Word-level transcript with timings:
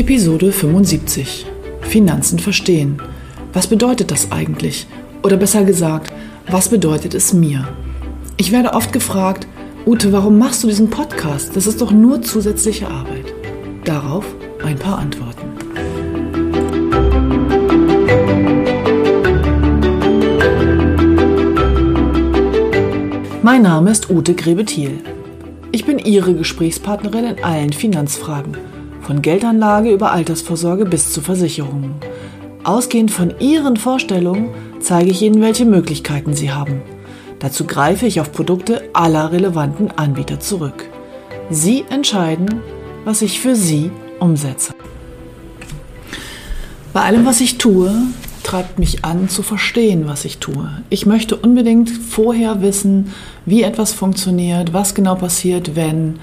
Episode 0.00 0.50
75 0.50 1.44
Finanzen 1.82 2.38
verstehen. 2.38 3.02
Was 3.52 3.66
bedeutet 3.66 4.10
das 4.10 4.32
eigentlich? 4.32 4.86
Oder 5.22 5.36
besser 5.36 5.62
gesagt, 5.64 6.10
was 6.48 6.70
bedeutet 6.70 7.12
es 7.12 7.34
mir? 7.34 7.68
Ich 8.38 8.50
werde 8.50 8.72
oft 8.72 8.94
gefragt, 8.94 9.46
Ute, 9.84 10.10
warum 10.10 10.38
machst 10.38 10.62
du 10.62 10.68
diesen 10.68 10.88
Podcast? 10.88 11.54
Das 11.54 11.66
ist 11.66 11.82
doch 11.82 11.90
nur 11.90 12.22
zusätzliche 12.22 12.88
Arbeit. 12.88 13.34
Darauf 13.84 14.24
ein 14.64 14.78
paar 14.78 15.00
Antworten. 15.00 15.46
Mein 23.42 23.60
Name 23.60 23.90
ist 23.90 24.08
Ute 24.08 24.32
Grebethiel. 24.32 25.00
Ich 25.72 25.84
bin 25.84 25.98
Ihre 25.98 26.32
Gesprächspartnerin 26.32 27.26
in 27.26 27.44
allen 27.44 27.74
Finanzfragen 27.74 28.69
von 29.10 29.22
Geldanlage 29.22 29.90
über 29.90 30.12
Altersvorsorge 30.12 30.84
bis 30.84 31.12
zu 31.12 31.20
Versicherungen. 31.20 31.96
Ausgehend 32.62 33.10
von 33.10 33.34
Ihren 33.40 33.76
Vorstellungen 33.76 34.50
zeige 34.78 35.10
ich 35.10 35.20
Ihnen, 35.20 35.42
welche 35.42 35.64
Möglichkeiten 35.64 36.34
Sie 36.34 36.52
haben. 36.52 36.82
Dazu 37.40 37.64
greife 37.64 38.06
ich 38.06 38.20
auf 38.20 38.30
Produkte 38.30 38.88
aller 38.92 39.32
relevanten 39.32 39.90
Anbieter 39.90 40.38
zurück. 40.38 40.88
Sie 41.50 41.84
entscheiden, 41.90 42.60
was 43.04 43.20
ich 43.20 43.40
für 43.40 43.56
Sie 43.56 43.90
umsetze. 44.20 44.74
Bei 46.92 47.00
allem, 47.00 47.26
was 47.26 47.40
ich 47.40 47.58
tue, 47.58 47.92
treibt 48.44 48.78
mich 48.78 49.04
an 49.04 49.28
zu 49.28 49.42
verstehen, 49.42 50.06
was 50.06 50.24
ich 50.24 50.38
tue. 50.38 50.70
Ich 50.88 51.04
möchte 51.04 51.34
unbedingt 51.34 51.90
vorher 51.90 52.62
wissen, 52.62 53.12
wie 53.44 53.64
etwas 53.64 53.92
funktioniert, 53.92 54.72
was 54.72 54.94
genau 54.94 55.16
passiert, 55.16 55.74
wenn 55.74 56.20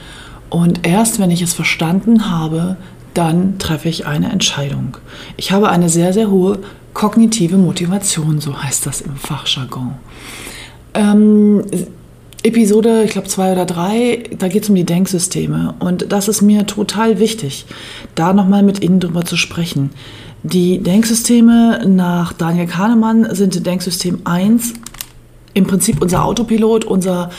und 0.50 0.88
erst 0.88 1.20
wenn 1.20 1.31
ich 1.31 1.42
es 1.42 1.53
verstanden 1.53 2.30
habe, 2.30 2.77
dann 3.14 3.58
treffe 3.58 3.89
ich 3.89 4.05
eine 4.05 4.32
Entscheidung. 4.32 4.98
Ich 5.38 5.52
habe 5.52 5.70
eine 5.70 5.89
sehr, 5.89 6.14
sehr 6.14 6.30
hohe 6.30 6.60
kognitive 6.94 7.58
Motivation, 7.58 8.39
so 8.39 8.61
heißt 8.61 8.86
das 8.86 9.02
im 9.02 9.16
Fachjargon. 9.16 9.95
Ähm, 10.94 11.64
Episode, 12.44 13.04
ich 13.04 13.11
glaube 13.11 13.27
zwei 13.27 13.52
oder 13.52 13.66
drei, 13.66 14.23
da 14.38 14.48
geht 14.48 14.64
es 14.64 14.70
um 14.70 14.76
die 14.76 14.86
Denksysteme. 14.86 15.76
Und 15.80 16.11
das 16.11 16.27
ist 16.27 16.42
mir 16.42 16.66
total 16.66 17.20
wichtig, 17.20 17.66
da 18.16 18.33
nochmal 18.33 18.64
mit 18.64 18.83
Ihnen 18.83 18.99
drüber 18.99 19.26
zu 19.26 19.36
sprechen. 19.36 19.89
Die 20.43 20.80
Denksysteme 20.82 21.86
nach 21.88 22.33
Daniel 22.33 22.67
Kahnemann 22.67 23.27
sind 23.36 23.66
Denksystem 23.66 24.22
1 24.23 24.73
im 25.58 25.66
Prinzip 25.66 26.02
unser 26.04 26.23
Autopilot, 26.23 26.86
unser 26.86 27.32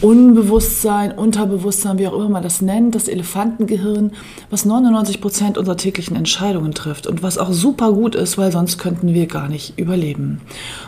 Unbewusstsein, 0.00 1.10
Unterbewusstsein, 1.10 1.98
wie 1.98 2.06
auch 2.06 2.14
immer 2.14 2.28
man 2.28 2.42
das 2.44 2.62
nennt, 2.62 2.94
das 2.94 3.08
Elefantengehirn, 3.08 4.12
was 4.50 4.64
99 4.64 5.20
Prozent 5.20 5.58
unserer 5.58 5.76
täglichen 5.76 6.16
Entscheidungen 6.16 6.74
trifft 6.74 7.08
und 7.08 7.24
was 7.24 7.38
auch 7.38 7.52
super 7.52 7.92
gut 7.92 8.14
ist, 8.14 8.38
weil 8.38 8.52
sonst 8.52 8.78
könnten 8.78 9.14
wir 9.14 9.26
gar 9.26 9.48
nicht 9.48 9.78
überleben. 9.80 10.42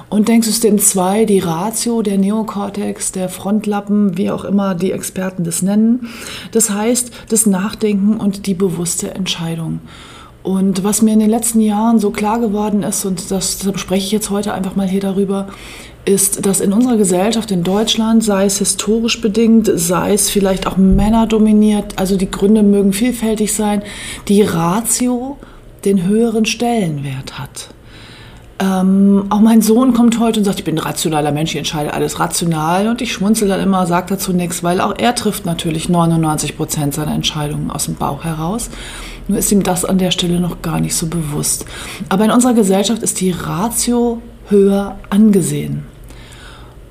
Und 0.08 0.28
Denksystem 0.28 0.78
2, 0.78 1.24
die 1.24 1.40
Ratio, 1.40 2.02
der 2.02 2.16
Neokortex, 2.16 3.10
der 3.10 3.28
Frontlappen, 3.28 4.16
wie 4.16 4.30
auch 4.30 4.44
immer 4.44 4.76
die 4.76 4.92
Experten 4.92 5.42
das 5.42 5.62
nennen. 5.62 6.08
Das 6.52 6.70
heißt, 6.70 7.10
das 7.28 7.46
Nachdenken 7.46 8.18
und 8.18 8.46
die 8.46 8.54
bewusste 8.54 9.14
Entscheidung. 9.14 9.80
Und 10.42 10.84
was 10.84 11.02
mir 11.02 11.12
in 11.12 11.20
den 11.20 11.30
letzten 11.30 11.60
Jahren 11.60 11.98
so 11.98 12.10
klar 12.10 12.38
geworden 12.38 12.82
ist, 12.82 13.04
und 13.04 13.30
das, 13.30 13.58
das 13.58 13.80
spreche 13.80 14.06
ich 14.06 14.12
jetzt 14.12 14.30
heute 14.30 14.54
einfach 14.54 14.76
mal 14.76 14.88
hier 14.88 15.00
darüber, 15.00 15.48
ist, 16.04 16.46
dass 16.46 16.60
in 16.60 16.72
unserer 16.72 16.96
Gesellschaft 16.96 17.50
in 17.50 17.64
Deutschland, 17.64 18.24
sei 18.24 18.46
es 18.46 18.58
historisch 18.58 19.20
bedingt, 19.20 19.70
sei 19.74 20.14
es 20.14 20.30
vielleicht 20.30 20.66
auch 20.66 20.76
Männer 20.76 21.26
dominiert, 21.26 21.98
also 21.98 22.16
die 22.16 22.30
Gründe 22.30 22.62
mögen 22.62 22.92
vielfältig 22.92 23.52
sein, 23.52 23.82
die 24.26 24.42
Ratio 24.42 25.36
den 25.84 26.06
höheren 26.06 26.46
Stellenwert 26.46 27.38
hat. 27.38 27.68
Ähm, 28.60 29.26
auch 29.30 29.40
mein 29.40 29.62
Sohn 29.62 29.94
kommt 29.94 30.18
heute 30.18 30.40
und 30.40 30.44
sagt, 30.44 30.58
ich 30.58 30.64
bin 30.64 30.76
ein 30.76 30.84
rationaler 30.84 31.30
Mensch, 31.30 31.52
ich 31.52 31.58
entscheide 31.58 31.94
alles 31.94 32.18
rational 32.18 32.88
und 32.88 33.00
ich 33.00 33.12
schmunzel 33.12 33.46
dann 33.46 33.60
immer, 33.60 33.86
sage 33.86 34.06
dazu 34.10 34.32
nichts, 34.32 34.64
weil 34.64 34.80
auch 34.80 34.94
er 34.98 35.14
trifft 35.14 35.46
natürlich 35.46 35.88
99 35.88 36.56
Prozent 36.56 36.94
seiner 36.94 37.14
Entscheidungen 37.14 37.70
aus 37.70 37.84
dem 37.84 37.94
Bauch 37.94 38.24
heraus. 38.24 38.68
Nur 39.28 39.38
ist 39.38 39.52
ihm 39.52 39.62
das 39.62 39.84
an 39.84 39.98
der 39.98 40.10
Stelle 40.10 40.40
noch 40.40 40.60
gar 40.60 40.80
nicht 40.80 40.96
so 40.96 41.06
bewusst. 41.06 41.66
Aber 42.08 42.24
in 42.24 42.32
unserer 42.32 42.54
Gesellschaft 42.54 43.02
ist 43.02 43.20
die 43.20 43.30
Ratio 43.30 44.22
höher 44.48 44.98
angesehen. 45.10 45.84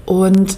Und 0.06 0.58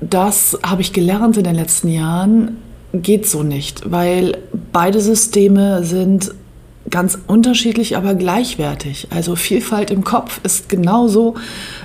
das 0.00 0.58
habe 0.64 0.80
ich 0.82 0.92
gelernt 0.92 1.36
in 1.36 1.44
den 1.44 1.54
letzten 1.54 1.88
Jahren, 1.88 2.56
geht 2.92 3.28
so 3.28 3.44
nicht, 3.44 3.90
weil 3.90 4.38
beide 4.72 5.00
Systeme 5.00 5.84
sind 5.84 6.34
ganz 6.90 7.18
unterschiedlich, 7.26 7.96
aber 7.96 8.14
gleichwertig. 8.14 9.08
Also 9.10 9.36
Vielfalt 9.36 9.90
im 9.90 10.04
Kopf 10.04 10.40
ist 10.42 10.68
genauso 10.68 11.34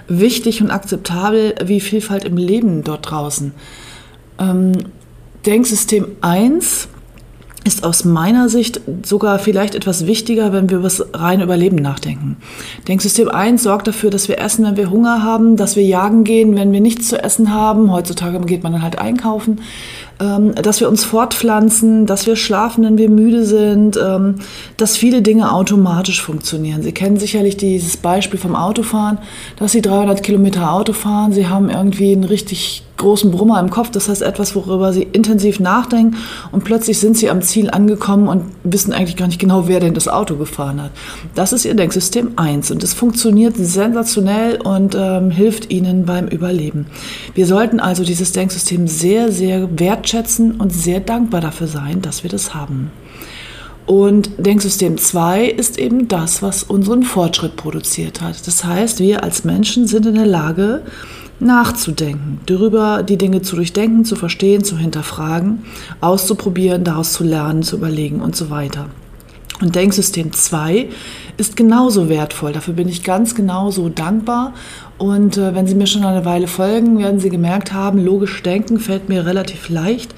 wichtig 0.07 0.61
und 0.61 0.71
akzeptabel 0.71 1.55
wie 1.65 1.79
Vielfalt 1.79 2.23
im 2.23 2.37
Leben 2.37 2.83
dort 2.83 3.09
draußen. 3.09 3.53
Ähm, 4.39 4.73
Denksystem 5.45 6.07
1 6.21 6.89
ist 7.67 7.83
aus 7.83 8.05
meiner 8.05 8.49
Sicht 8.49 8.81
sogar 9.03 9.39
vielleicht 9.39 9.75
etwas 9.75 10.07
wichtiger, 10.07 10.53
wenn 10.53 10.69
wir 10.69 10.77
über 10.77 10.85
das 10.85 11.05
reine 11.13 11.43
Überleben 11.43 11.75
nachdenken. 11.75 12.37
Denksystem 12.87 13.29
1 13.29 13.61
sorgt 13.63 13.87
dafür, 13.87 14.09
dass 14.09 14.29
wir 14.29 14.39
essen, 14.39 14.65
wenn 14.65 14.77
wir 14.77 14.89
Hunger 14.89 15.21
haben, 15.21 15.57
dass 15.57 15.75
wir 15.75 15.83
jagen 15.83 16.23
gehen, 16.23 16.55
wenn 16.55 16.71
wir 16.71 16.81
nichts 16.81 17.09
zu 17.09 17.21
essen 17.21 17.53
haben. 17.53 17.91
Heutzutage 17.91 18.39
geht 18.41 18.63
man 18.63 18.71
dann 18.71 18.81
halt 18.81 18.97
einkaufen. 18.99 19.59
Ähm, 20.19 20.55
dass 20.55 20.79
wir 20.79 20.89
uns 20.89 21.03
fortpflanzen, 21.03 22.07
dass 22.07 22.25
wir 22.25 22.35
schlafen, 22.35 22.83
wenn 22.83 22.97
wir 22.97 23.09
müde 23.09 23.45
sind, 23.45 23.97
ähm, 23.97 24.35
dass 24.75 24.97
viele 24.97 25.21
Dinge 25.21 25.51
automatisch 25.53 26.23
funktionieren. 26.23 26.81
Sie 26.81 26.91
kennen 26.91 27.17
sicherlich 27.17 27.55
dieses 27.55 27.97
Beispiel 27.97 28.39
vom 28.39 28.55
Autofahren, 28.55 29.19
dass 29.57 29.73
Sie 29.73 29.81
300 29.81 30.23
Kilometer 30.23 30.71
Auto 30.71 30.93
fahren, 30.93 31.33
Sie 31.33 31.47
haben 31.47 31.69
irgendwie 31.69 32.13
einen 32.13 32.23
richtig 32.23 32.86
großen 32.97 33.31
Brummer 33.31 33.59
im 33.59 33.69
Kopf, 33.69 33.91
das 33.91 34.09
heißt 34.09 34.21
etwas, 34.21 34.55
worüber 34.55 34.91
Sie 34.91 35.03
intensiv 35.03 35.59
nachdenken 35.59 36.17
und 36.51 36.63
plötzlich 36.63 36.99
sind 36.99 37.17
Sie 37.17 37.29
am 37.29 37.41
Ziel 37.41 37.69
angekommen 37.69 38.27
und 38.27 38.43
wissen 38.63 38.93
eigentlich 38.93 39.15
gar 39.15 39.27
nicht 39.27 39.39
genau, 39.39 39.67
wer 39.67 39.79
denn 39.79 39.93
das 39.93 40.07
Auto 40.07 40.35
gefahren 40.35 40.81
hat. 40.81 40.91
Das 41.35 41.53
ist 41.53 41.65
Ihr 41.65 41.75
Denksystem 41.75 42.33
1 42.35 42.71
und 42.71 42.83
es 42.83 42.93
funktioniert 42.93 43.55
sensationell 43.57 44.59
und 44.61 44.95
ähm, 44.99 45.31
hilft 45.31 45.71
Ihnen 45.71 46.05
beim 46.05 46.27
Überleben. 46.27 46.87
Wir 47.33 47.45
sollten 47.45 47.79
also 47.79 48.03
dieses 48.03 48.31
Denksystem 48.31 48.87
sehr, 48.87 49.31
sehr 49.31 49.79
wertschätzen 49.79 50.51
und 50.51 50.73
sehr 50.73 50.99
dankbar 50.99 51.41
dafür 51.41 51.67
sein, 51.67 52.01
dass 52.01 52.23
wir 52.23 52.29
das 52.29 52.53
haben. 52.53 52.91
Und 53.87 54.31
Denksystem 54.37 54.97
2 54.97 55.45
ist 55.45 55.79
eben 55.79 56.09
das, 56.09 56.41
was 56.41 56.63
unseren 56.63 57.03
Fortschritt 57.03 57.55
produziert 57.55 58.19
hat. 58.19 58.45
Das 58.45 58.65
heißt, 58.65 58.99
wir 58.99 59.23
als 59.23 59.45
Menschen 59.45 59.87
sind 59.87 60.05
in 60.05 60.15
der 60.15 60.25
Lage, 60.25 60.81
nachzudenken, 61.39 62.39
darüber 62.45 63.03
die 63.03 63.17
Dinge 63.17 63.41
zu 63.41 63.55
durchdenken, 63.55 64.05
zu 64.05 64.15
verstehen, 64.15 64.63
zu 64.63 64.77
hinterfragen, 64.77 65.63
auszuprobieren, 66.01 66.83
daraus 66.83 67.13
zu 67.13 67.23
lernen, 67.23 67.63
zu 67.63 67.77
überlegen 67.77 68.21
und 68.21 68.35
so 68.35 68.49
weiter. 68.49 68.87
Und 69.59 69.75
Denksystem 69.75 70.33
2 70.33 70.87
ist 71.37 71.57
genauso 71.57 72.09
wertvoll. 72.09 72.53
Dafür 72.53 72.75
bin 72.75 72.87
ich 72.87 73.03
ganz 73.03 73.33
genauso 73.33 73.89
dankbar. 73.89 74.53
Und 74.99 75.37
äh, 75.37 75.55
wenn 75.55 75.65
Sie 75.65 75.73
mir 75.73 75.87
schon 75.87 76.03
eine 76.03 76.25
Weile 76.25 76.47
folgen, 76.47 76.99
werden 76.99 77.19
Sie 77.19 77.29
gemerkt 77.29 77.73
haben, 77.73 78.03
logisch 78.03 78.43
denken 78.43 78.79
fällt 78.79 79.09
mir 79.09 79.25
relativ 79.25 79.69
leicht. 79.69 80.13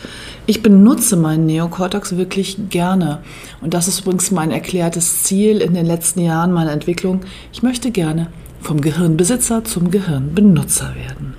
Ich 0.45 0.61
benutze 0.61 1.15
meinen 1.15 1.45
Neokortex 1.45 2.17
wirklich 2.17 2.57
gerne. 2.69 3.19
Und 3.61 3.73
das 3.73 3.87
ist 3.87 4.01
übrigens 4.01 4.31
mein 4.31 4.51
erklärtes 4.51 5.23
Ziel 5.23 5.61
in 5.61 5.73
den 5.73 5.85
letzten 5.85 6.21
Jahren 6.21 6.51
meiner 6.51 6.71
Entwicklung. 6.71 7.21
Ich 7.53 7.63
möchte 7.63 7.91
gerne 7.91 8.27
vom 8.61 8.81
Gehirnbesitzer 8.81 9.63
zum 9.63 9.91
Gehirnbenutzer 9.91 10.95
werden. 10.95 11.35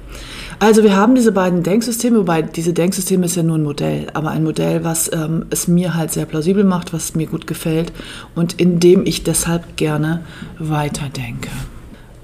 Also 0.59 0.83
wir 0.83 0.95
haben 0.95 1.15
diese 1.15 1.33
beiden 1.33 1.63
Denksysteme, 1.63 2.19
wobei 2.19 2.43
diese 2.43 2.75
Denksysteme 2.75 3.25
ist 3.25 3.35
ja 3.35 3.43
nur 3.43 3.57
ein 3.57 3.63
Modell, 3.63 4.09
aber 4.13 4.31
ein 4.31 4.45
Modell, 4.45 4.85
was 4.85 5.11
ähm, 5.11 5.47
es 5.49 5.69
mir 5.69 5.95
halt 5.95 6.13
sehr 6.13 6.27
plausibel 6.27 6.65
macht, 6.65 6.93
was 6.93 7.15
mir 7.15 7.27
gut 7.27 7.47
gefällt 7.47 7.93
und 8.35 8.61
in 8.61 8.79
dem 8.79 9.07
ich 9.07 9.23
deshalb 9.23 9.79
gerne 9.79 10.23
weiterdenke. 10.59 11.49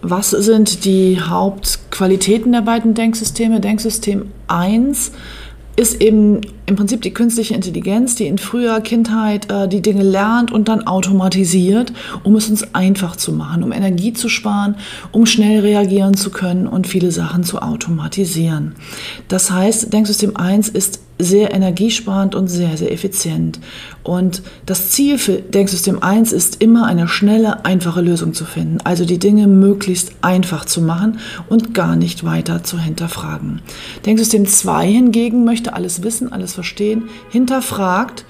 Was 0.02 0.30
sind 0.30 0.84
die 0.84 1.18
Hauptqualitäten 1.18 2.52
der 2.52 2.60
beiden 2.60 2.92
Denksysteme? 2.92 3.60
Denksystem 3.60 4.30
1 4.48 5.12
ist 5.76 6.02
eben 6.02 6.42
im 6.66 6.74
Prinzip 6.74 7.00
die 7.02 7.14
künstliche 7.14 7.54
Intelligenz, 7.54 8.16
die 8.16 8.26
in 8.26 8.38
früher 8.38 8.80
Kindheit 8.80 9.50
äh, 9.50 9.68
die 9.68 9.82
Dinge 9.82 10.02
lernt 10.02 10.50
und 10.50 10.68
dann 10.68 10.86
automatisiert, 10.86 11.92
um 12.24 12.34
es 12.36 12.50
uns 12.50 12.74
einfach 12.74 13.16
zu 13.16 13.32
machen, 13.32 13.62
um 13.62 13.72
Energie 13.72 14.12
zu 14.12 14.28
sparen, 14.28 14.76
um 15.12 15.26
schnell 15.26 15.60
reagieren 15.60 16.14
zu 16.14 16.30
können 16.30 16.66
und 16.66 16.86
viele 16.86 17.12
Sachen 17.12 17.44
zu 17.44 17.60
automatisieren. 17.62 18.74
Das 19.28 19.50
heißt, 19.50 19.92
Denksystem 19.92 20.36
1 20.36 20.68
ist 20.68 21.00
sehr 21.18 21.54
energiesparend 21.54 22.34
und 22.34 22.48
sehr, 22.48 22.76
sehr 22.76 22.92
effizient. 22.92 23.58
Und 24.02 24.42
das 24.66 24.90
Ziel 24.90 25.18
für 25.18 25.36
Denksystem 25.36 26.02
1 26.02 26.32
ist 26.32 26.62
immer 26.62 26.86
eine 26.86 27.08
schnelle, 27.08 27.64
einfache 27.64 28.02
Lösung 28.02 28.34
zu 28.34 28.44
finden. 28.44 28.78
Also 28.84 29.04
die 29.04 29.18
Dinge 29.18 29.46
möglichst 29.46 30.12
einfach 30.20 30.66
zu 30.66 30.82
machen 30.82 31.18
und 31.48 31.74
gar 31.74 31.96
nicht 31.96 32.24
weiter 32.24 32.64
zu 32.64 32.78
hinterfragen. 32.78 33.62
Denksystem 34.04 34.46
2 34.46 34.86
hingegen 34.86 35.44
möchte 35.44 35.72
alles 35.72 36.02
wissen, 36.02 36.32
alles 36.32 36.55
verstehen, 36.56 37.08
hinterfragt 37.30 38.24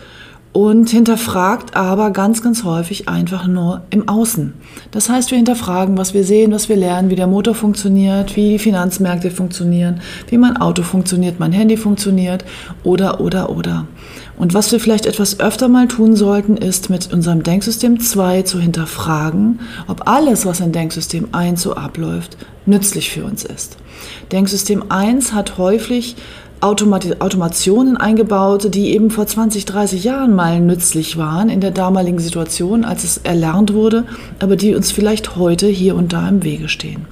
und 0.57 0.89
hinterfragt 0.89 1.77
aber 1.77 2.13
ganz, 2.13 2.43
ganz 2.43 2.65
häufig 2.65 3.11
einfach 3.11 3.47
nur 3.47 3.83
im 3.91 4.09
Außen. 4.09 4.55
Das 4.91 5.11
heißt, 5.11 5.31
wir 5.31 5.37
hinterfragen, 5.37 5.99
was 5.99 6.15
wir 6.15 6.25
sehen, 6.25 6.51
was 6.51 6.71
wir 6.71 6.77
lernen, 6.77 7.11
wie 7.11 7.15
der 7.15 7.27
Motor 7.27 7.55
funktioniert, 7.55 8.37
wie 8.37 8.53
die 8.53 8.59
Finanzmärkte 8.59 9.31
funktionieren, 9.31 10.01
wie 10.29 10.39
mein 10.39 10.57
Auto 10.57 10.83
funktioniert, 10.83 11.39
mein 11.39 11.53
Handy 11.53 11.77
funktioniert 11.77 12.43
oder, 12.85 13.21
oder, 13.21 13.51
oder. 13.51 13.87
Und 14.39 14.55
was 14.55 14.73
wir 14.73 14.81
vielleicht 14.81 15.05
etwas 15.05 15.41
öfter 15.41 15.69
mal 15.69 15.89
tun 15.89 16.17
sollten, 16.17 16.57
ist 16.57 16.89
mit 16.89 17.13
unserem 17.13 17.43
Denksystem 17.43 18.01
2 18.01 18.41
zu 18.43 18.59
hinterfragen, 18.59 19.61
ob 19.89 20.09
alles, 20.09 20.47
was 20.47 20.61
in 20.61 20.73
Denksystem 20.73 21.29
1 21.33 21.61
so 21.61 21.75
abläuft, 21.75 22.39
nützlich 22.65 23.11
für 23.11 23.27
uns 23.27 23.45
ist. 23.45 23.77
Denksystem 24.33 24.85
1 24.91 25.35
hat 25.35 25.59
häufig 25.59 26.17
Automat 26.61 27.21
Automationen 27.21 27.97
eingebaut, 27.97 28.75
die 28.75 28.93
eben 28.93 29.11
vor 29.11 29.27
20, 29.27 29.65
30 29.67 30.05
Jahren 30.05 30.35
mal 30.35 30.61
nützlich 30.61 31.17
waren 31.17 31.49
in 31.49 31.61
der 31.61 31.71
damaligen 31.71 32.19
Situation, 32.19 32.85
als 32.85 33.05
es 33.05 33.19
erlernt 33.19 33.75
wurde, 33.75 34.05
aber 34.39 34.57
die 34.57 34.75
uns 34.75 34.91
vielleicht 34.91 35.37
heute 35.37 35.67
hier 35.67 35.97
und 35.97 36.13
da 36.13 36.29
im 36.29 36.43
Wege 36.43 36.69
stehen. 36.69 37.07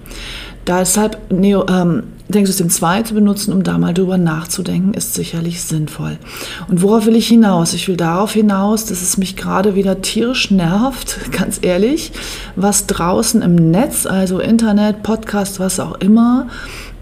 Deshalb 0.67 1.31
Neo, 1.31 1.67
ähm, 1.69 2.05
Denksystem 2.29 2.71
2 2.71 3.03
zu 3.03 3.15
benutzen, 3.15 3.53
um 3.53 3.63
da 3.63 3.77
mal 3.77 3.93
drüber 3.93 4.17
nachzudenken, 4.17 4.95
ist 4.95 5.13
sicherlich 5.13 5.63
sinnvoll. 5.63 6.17
Und 6.69 6.81
worauf 6.81 7.05
will 7.05 7.17
ich 7.17 7.29
hinaus? 7.29 7.75
Ich 7.75 7.87
will 7.87 7.99
darauf 7.99 8.33
hinaus, 8.33 8.87
dass 8.87 9.03
es 9.03 9.19
mich 9.19 9.37
gerade 9.37 9.75
wieder 9.75 10.01
tierisch 10.01 10.51
nervt, 10.51 11.19
ganz 11.33 11.59
ehrlich, 11.61 12.13
was 12.57 12.87
draußen 12.87 13.43
im 13.43 13.71
Netz, 13.71 14.07
also 14.07 14.39
Internet, 14.39 15.03
Podcast, 15.03 15.61
was 15.61 15.79
auch 15.79 15.97
immer, 15.97 16.49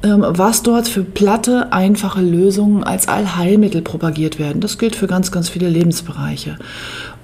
was 0.02 0.62
dort 0.62 0.88
für 0.88 1.04
platte, 1.04 1.72
einfache 1.72 2.20
Lösungen 2.20 2.82
als 2.82 3.08
Allheilmittel 3.08 3.82
propagiert 3.82 4.38
werden. 4.38 4.60
Das 4.60 4.78
gilt 4.78 4.96
für 4.96 5.06
ganz, 5.06 5.31
ganz 5.31 5.49
viele 5.49 5.69
Lebensbereiche. 5.69 6.58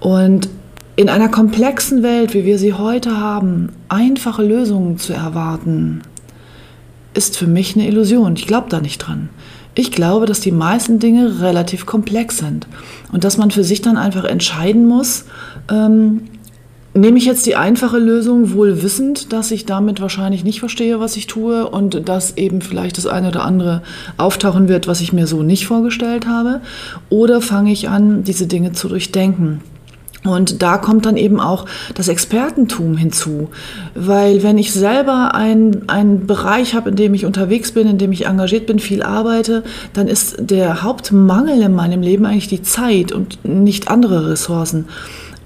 Und 0.00 0.48
in 0.94 1.08
einer 1.08 1.28
komplexen 1.28 2.02
Welt, 2.02 2.34
wie 2.34 2.44
wir 2.44 2.58
sie 2.58 2.72
heute 2.72 3.20
haben, 3.20 3.70
einfache 3.88 4.42
Lösungen 4.42 4.98
zu 4.98 5.12
erwarten, 5.12 6.02
ist 7.14 7.36
für 7.36 7.46
mich 7.46 7.74
eine 7.74 7.86
Illusion. 7.86 8.34
Ich 8.36 8.46
glaube 8.46 8.68
da 8.68 8.80
nicht 8.80 8.98
dran. 8.98 9.28
Ich 9.74 9.92
glaube, 9.92 10.26
dass 10.26 10.40
die 10.40 10.52
meisten 10.52 10.98
Dinge 10.98 11.40
relativ 11.40 11.86
komplex 11.86 12.38
sind 12.38 12.66
und 13.12 13.22
dass 13.22 13.38
man 13.38 13.50
für 13.50 13.62
sich 13.62 13.80
dann 13.80 13.96
einfach 13.96 14.24
entscheiden 14.24 14.86
muss, 14.86 15.24
ähm, 15.70 16.22
nehme 17.00 17.18
ich 17.18 17.24
jetzt 17.24 17.46
die 17.46 17.56
einfache 17.56 17.98
Lösung, 17.98 18.52
wohl 18.52 18.82
wissend, 18.82 19.32
dass 19.32 19.50
ich 19.50 19.66
damit 19.66 20.00
wahrscheinlich 20.00 20.44
nicht 20.44 20.60
verstehe, 20.60 21.00
was 21.00 21.16
ich 21.16 21.26
tue 21.26 21.68
und 21.68 22.08
dass 22.08 22.36
eben 22.36 22.60
vielleicht 22.60 22.98
das 22.98 23.06
eine 23.06 23.28
oder 23.28 23.44
andere 23.44 23.82
auftauchen 24.16 24.68
wird, 24.68 24.88
was 24.88 25.00
ich 25.00 25.12
mir 25.12 25.26
so 25.26 25.42
nicht 25.42 25.66
vorgestellt 25.66 26.26
habe? 26.26 26.60
Oder 27.08 27.40
fange 27.40 27.72
ich 27.72 27.88
an, 27.88 28.24
diese 28.24 28.46
Dinge 28.46 28.72
zu 28.72 28.88
durchdenken? 28.88 29.60
Und 30.24 30.62
da 30.62 30.78
kommt 30.78 31.06
dann 31.06 31.16
eben 31.16 31.38
auch 31.38 31.64
das 31.94 32.08
Expertentum 32.08 32.96
hinzu, 32.96 33.50
weil 33.94 34.42
wenn 34.42 34.58
ich 34.58 34.72
selber 34.72 35.34
einen 35.34 36.26
Bereich 36.26 36.74
habe, 36.74 36.90
in 36.90 36.96
dem 36.96 37.14
ich 37.14 37.24
unterwegs 37.24 37.72
bin, 37.72 37.86
in 37.86 37.98
dem 37.98 38.10
ich 38.10 38.26
engagiert 38.26 38.66
bin, 38.66 38.80
viel 38.80 39.02
arbeite, 39.02 39.62
dann 39.92 40.08
ist 40.08 40.36
der 40.40 40.82
Hauptmangel 40.82 41.62
in 41.62 41.74
meinem 41.74 42.02
Leben 42.02 42.26
eigentlich 42.26 42.48
die 42.48 42.62
Zeit 42.62 43.12
und 43.12 43.44
nicht 43.44 43.88
andere 43.88 44.30
Ressourcen. 44.30 44.86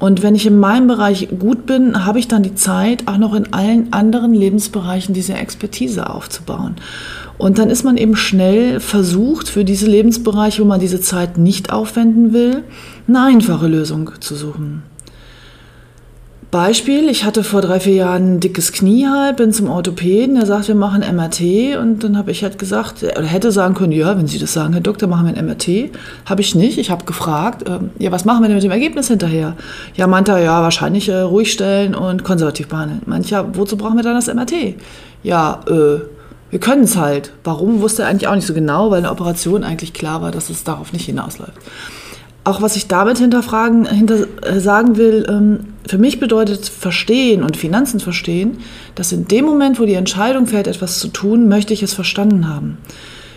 Und 0.02 0.20
wenn 0.24 0.34
ich 0.34 0.46
in 0.46 0.58
meinem 0.58 0.88
Bereich 0.88 1.28
gut 1.38 1.64
bin, 1.64 2.04
habe 2.04 2.18
ich 2.18 2.26
dann 2.26 2.42
die 2.42 2.56
Zeit, 2.56 3.06
auch 3.06 3.18
noch 3.18 3.34
in 3.34 3.52
allen 3.52 3.92
anderen 3.92 4.34
Lebensbereichen 4.34 5.14
diese 5.14 5.34
Expertise 5.34 6.10
aufzubauen. 6.10 6.74
Und 7.38 7.58
dann 7.58 7.70
ist 7.70 7.84
man 7.84 7.96
eben 7.96 8.16
schnell 8.16 8.80
versucht, 8.80 9.48
für 9.48 9.64
diese 9.64 9.86
Lebensbereiche, 9.86 10.60
wo 10.60 10.66
man 10.66 10.80
diese 10.80 11.00
Zeit 11.00 11.38
nicht 11.38 11.72
aufwenden 11.72 12.32
will, 12.32 12.64
eine 13.06 13.22
einfache 13.22 13.68
Lösung 13.68 14.10
zu 14.18 14.34
suchen. 14.34 14.82
Beispiel, 16.52 17.08
ich 17.08 17.24
hatte 17.24 17.44
vor 17.44 17.62
drei, 17.62 17.80
vier 17.80 17.94
Jahren 17.94 18.34
ein 18.34 18.40
dickes 18.40 18.72
Knie 18.72 19.06
halt, 19.08 19.38
bin 19.38 19.54
zum 19.54 19.70
Orthopäden, 19.70 20.34
der 20.34 20.44
sagt, 20.44 20.68
wir 20.68 20.74
machen 20.74 21.00
MRT 21.00 21.78
und 21.80 22.04
dann 22.04 22.18
habe 22.18 22.30
ich 22.30 22.42
halt 22.42 22.58
gesagt, 22.58 23.02
oder 23.02 23.24
hätte 23.24 23.50
sagen 23.50 23.74
können, 23.74 23.92
ja, 23.92 24.18
wenn 24.18 24.26
Sie 24.26 24.38
das 24.38 24.52
sagen, 24.52 24.74
Herr 24.74 24.82
Doktor, 24.82 25.06
machen 25.06 25.26
wir 25.26 25.34
ein 25.34 25.46
MRT. 25.46 25.90
Habe 26.26 26.42
ich 26.42 26.54
nicht, 26.54 26.76
ich 26.76 26.90
habe 26.90 27.06
gefragt, 27.06 27.66
äh, 27.66 27.78
ja, 27.98 28.12
was 28.12 28.26
machen 28.26 28.42
wir 28.42 28.48
denn 28.48 28.56
mit 28.56 28.64
dem 28.64 28.70
Ergebnis 28.70 29.08
hinterher? 29.08 29.56
Ja, 29.94 30.06
meinte 30.06 30.32
er, 30.32 30.40
ja, 30.40 30.60
wahrscheinlich 30.60 31.08
äh, 31.08 31.20
ruhig 31.20 31.50
stellen 31.50 31.94
und 31.94 32.22
konservativ 32.22 32.68
behandeln. 32.68 33.00
Mancher, 33.06 33.56
wozu 33.56 33.78
brauchen 33.78 33.96
wir 33.96 34.02
dann 34.02 34.14
das 34.14 34.26
MRT? 34.26 34.76
Ja, 35.22 35.60
äh, 35.66 36.00
wir 36.50 36.60
können 36.60 36.82
es 36.82 36.98
halt. 36.98 37.32
Warum, 37.44 37.80
wusste 37.80 38.02
er 38.02 38.08
eigentlich 38.08 38.28
auch 38.28 38.34
nicht 38.34 38.46
so 38.46 38.52
genau, 38.52 38.90
weil 38.90 38.98
eine 38.98 39.10
Operation 39.10 39.64
eigentlich 39.64 39.94
klar 39.94 40.20
war, 40.20 40.30
dass 40.30 40.50
es 40.50 40.64
darauf 40.64 40.92
nicht 40.92 41.06
hinausläuft 41.06 41.56
auch 42.44 42.60
was 42.60 42.74
ich 42.74 42.88
damit 42.88 43.18
hinterfragen, 43.18 43.86
hinter, 43.86 44.26
äh, 44.42 44.58
sagen 44.58 44.96
will, 44.96 45.24
ähm, 45.28 45.71
für 45.86 45.98
mich 45.98 46.20
bedeutet 46.20 46.66
Verstehen 46.66 47.42
und 47.42 47.56
Finanzen 47.56 48.00
verstehen, 48.00 48.58
dass 48.94 49.12
in 49.12 49.26
dem 49.26 49.44
Moment, 49.44 49.80
wo 49.80 49.84
die 49.84 49.94
Entscheidung 49.94 50.46
fällt, 50.46 50.66
etwas 50.66 50.98
zu 50.98 51.08
tun, 51.08 51.48
möchte 51.48 51.72
ich 51.72 51.82
es 51.82 51.92
verstanden 51.92 52.48
haben. 52.48 52.78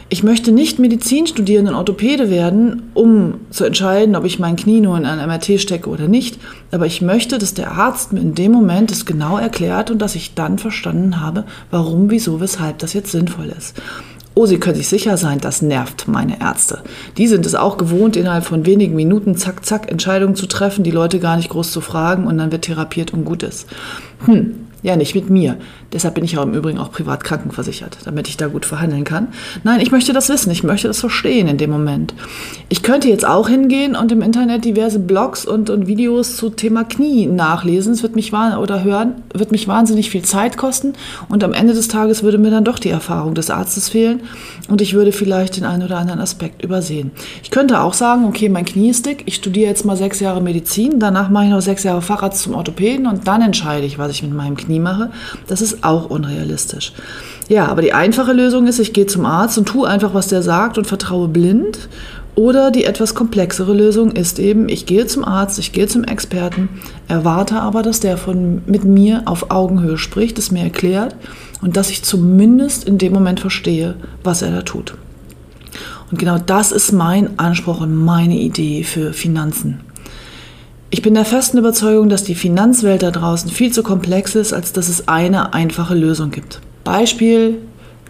Ich 0.08 0.22
möchte 0.22 0.52
nicht 0.52 0.78
Medizin 0.78 1.26
studieren 1.26 1.68
und 1.68 1.74
Orthopäde 1.74 2.30
werden, 2.30 2.92
um 2.94 3.40
zu 3.50 3.64
entscheiden, 3.64 4.16
ob 4.16 4.24
ich 4.24 4.38
mein 4.38 4.56
Knie 4.56 4.80
nur 4.80 4.96
in 4.98 5.06
ein 5.06 5.28
MRT 5.28 5.60
stecke 5.60 5.90
oder 5.90 6.08
nicht. 6.08 6.38
Aber 6.70 6.86
ich 6.86 7.02
möchte, 7.02 7.40
dass 7.40 7.56
der 7.56 7.72
Arzt 7.72 8.14
mir 8.14 8.20
in 8.20 8.36
dem 8.36 8.52
Moment 8.52 8.92
es 8.92 9.08
genau 9.08 9.40
erklärt 9.40 9.90
und 9.90 10.00
dass 10.00 10.14
ich 10.14 10.36
dann 10.36 10.60
verstanden 10.60 11.22
habe, 11.22 11.46
warum, 11.72 12.12
wieso, 12.12 12.40
weshalb 12.40 12.78
das 12.80 12.94
jetzt 12.94 13.12
sinnvoll 13.12 13.52
ist. 13.58 13.82
Oh, 14.38 14.46
Sie 14.46 14.60
können 14.60 14.76
sich 14.76 14.90
sicher 14.90 15.16
sein, 15.16 15.40
das 15.40 15.62
nervt 15.62 16.10
meine 16.10 16.42
Ärzte. 16.42 16.84
Die 17.18 17.28
sind 17.28 17.46
es 17.46 17.56
auch 17.56 17.78
gewohnt, 17.78 18.18
innerhalb 18.18 18.44
von 18.44 18.66
wenigen 18.66 18.94
Minuten 18.94 19.38
zack, 19.38 19.66
zack 19.66 19.90
Entscheidungen 19.90 20.36
zu 20.36 20.46
treffen, 20.46 20.84
die 20.84 20.92
Leute 20.92 21.20
gar 21.20 21.38
nicht 21.38 21.50
groß 21.50 21.72
zu 21.72 21.80
fragen 21.80 22.28
und 22.28 22.38
dann 22.38 22.52
wird 22.52 22.66
therapiert 22.66 23.14
und 23.14 23.24
gut 23.24 23.44
ist. 23.44 23.66
Hm, 24.26 24.68
ja, 24.84 24.98
nicht 24.98 25.16
mit 25.16 25.30
mir. 25.30 25.58
Deshalb 25.96 26.16
bin 26.16 26.26
ich 26.26 26.38
auch 26.38 26.44
im 26.44 26.54
Übrigen 26.54 26.78
auch 26.78 26.92
privat 26.92 27.24
krankenversichert, 27.24 28.00
damit 28.04 28.28
ich 28.28 28.36
da 28.36 28.48
gut 28.48 28.66
verhandeln 28.66 29.06
kann. 29.06 29.30
Nein, 29.64 29.80
ich 29.80 29.92
möchte 29.92 30.12
das 30.12 30.28
wissen, 30.28 30.52
ich 30.52 30.62
möchte 30.62 30.90
das 30.90 31.00
verstehen 31.00 31.48
in 31.48 31.58
dem 31.58 31.72
Moment. 31.72 32.14
Ich 32.68 32.84
könnte 32.84 33.08
jetzt 33.08 33.26
auch 33.26 33.48
hingehen 33.48 33.96
und 33.96 34.12
im 34.12 34.22
Internet 34.22 34.66
diverse 34.66 35.00
Blogs 35.00 35.46
und, 35.46 35.70
und 35.70 35.88
Videos 35.88 36.36
zu 36.36 36.50
Thema 36.50 36.84
Knie 36.84 37.28
nachlesen. 37.28 37.94
Es 37.94 38.04
wird 38.04 38.16
mich 38.16 38.34
oder 38.34 38.84
hören, 38.84 39.24
wird 39.34 39.54
mich 39.54 39.70
wahnsinnig 39.70 40.10
viel 40.10 40.24
Zeit 40.24 40.58
kosten 40.58 40.94
und 41.30 41.42
am 41.46 41.54
Ende 41.54 41.74
des 41.74 41.88
Tages 41.88 42.22
würde 42.22 42.38
mir 42.38 42.52
dann 42.52 42.66
doch 42.66 42.80
die 42.80 42.90
Erfahrung 42.90 43.34
des 43.34 43.50
Arztes 43.50 43.88
fehlen 43.88 44.24
und 44.68 44.82
ich 44.82 44.94
würde 44.94 45.14
vielleicht 45.14 45.56
den 45.56 45.64
einen 45.64 45.84
oder 45.84 45.98
anderen 45.98 46.20
Aspekt 46.20 46.62
übersehen. 46.62 47.12
Ich 47.42 47.52
könnte 47.52 47.80
auch 47.80 47.94
sagen, 47.94 48.26
okay, 48.26 48.50
mein 48.50 48.66
Knie 48.66 48.90
ist 48.90 49.06
dick, 49.06 49.24
ich 49.26 49.36
studiere 49.36 49.70
jetzt 49.70 49.86
mal 49.86 49.96
sechs 49.96 50.20
Jahre 50.20 50.42
Medizin, 50.42 51.00
danach 51.00 51.30
mache 51.30 51.46
ich 51.46 51.52
noch 51.52 51.62
sechs 51.62 51.84
Jahre 51.84 52.02
Facharzt 52.02 52.42
zum 52.42 52.56
Orthopäden 52.56 53.08
und 53.08 53.30
dann 53.30 53.42
entscheide 53.42 53.86
ich, 53.86 53.98
was 53.98 54.12
ich 54.12 54.24
mit 54.24 54.34
meinem 54.34 54.58
Knie 54.58 54.80
mache. 54.80 55.12
Das 55.48 55.62
ist 55.62 55.85
auch 55.86 56.10
unrealistisch. 56.10 56.94
Ja, 57.48 57.68
aber 57.68 57.82
die 57.82 57.94
einfache 57.94 58.34
Lösung 58.34 58.68
ist, 58.68 58.80
ich 58.80 58.94
gehe 58.94 59.06
zum 59.06 59.26
Arzt 59.26 59.58
und 59.58 59.68
tue 59.68 59.88
einfach, 59.88 60.14
was 60.14 60.28
der 60.28 60.42
sagt 60.42 60.78
und 60.78 60.88
vertraue 60.88 61.28
blind 61.28 61.88
Oder 62.36 62.70
die 62.70 62.84
etwas 62.84 63.16
komplexere 63.16 63.74
Lösung 63.74 64.12
ist 64.12 64.40
eben, 64.40 64.68
ich 64.68 64.86
gehe 64.86 65.08
zum 65.08 65.24
Arzt, 65.24 65.58
ich 65.58 65.72
gehe 65.72 65.88
zum 65.88 66.04
Experten, 66.04 66.68
erwarte 67.08 67.62
aber, 67.62 67.82
dass 67.82 68.02
der 68.02 68.18
von, 68.18 68.62
mit 68.66 68.84
mir 68.84 69.22
auf 69.26 69.52
Augenhöhe 69.52 69.98
spricht, 69.98 70.38
es 70.38 70.52
mir 70.52 70.64
erklärt 70.64 71.16
und 71.62 71.78
dass 71.78 71.92
ich 71.92 72.04
zumindest 72.04 72.84
in 72.84 72.98
dem 72.98 73.14
Moment 73.14 73.40
verstehe, 73.40 73.96
was 74.24 74.42
er 74.42 74.52
da 74.52 74.64
tut. 74.64 74.96
Und 76.12 76.20
genau 76.20 76.38
das 76.38 76.72
ist 76.72 76.92
mein 76.92 77.40
Anspruch 77.40 77.80
und 77.80 77.96
meine 77.96 78.38
Idee 78.38 78.84
für 78.84 79.14
Finanzen. 79.14 79.80
Ich 80.92 81.02
bin 81.02 81.16
der 81.16 81.26
festen 81.26 81.58
Überzeugung, 81.58 82.10
dass 82.10 82.24
die 82.24 82.36
Finanzwelt 82.36 83.02
da 83.02 83.12
draußen 83.12 83.50
viel 83.50 83.72
zu 83.72 83.82
komplex 83.82 84.36
ist, 84.36 84.54
als 84.54 84.72
dass 84.72 84.88
es 84.88 85.08
eine 85.08 85.54
einfache 85.54 85.96
Lösung 85.96 86.32
gibt. 86.32 86.62
Beispiel 86.84 87.58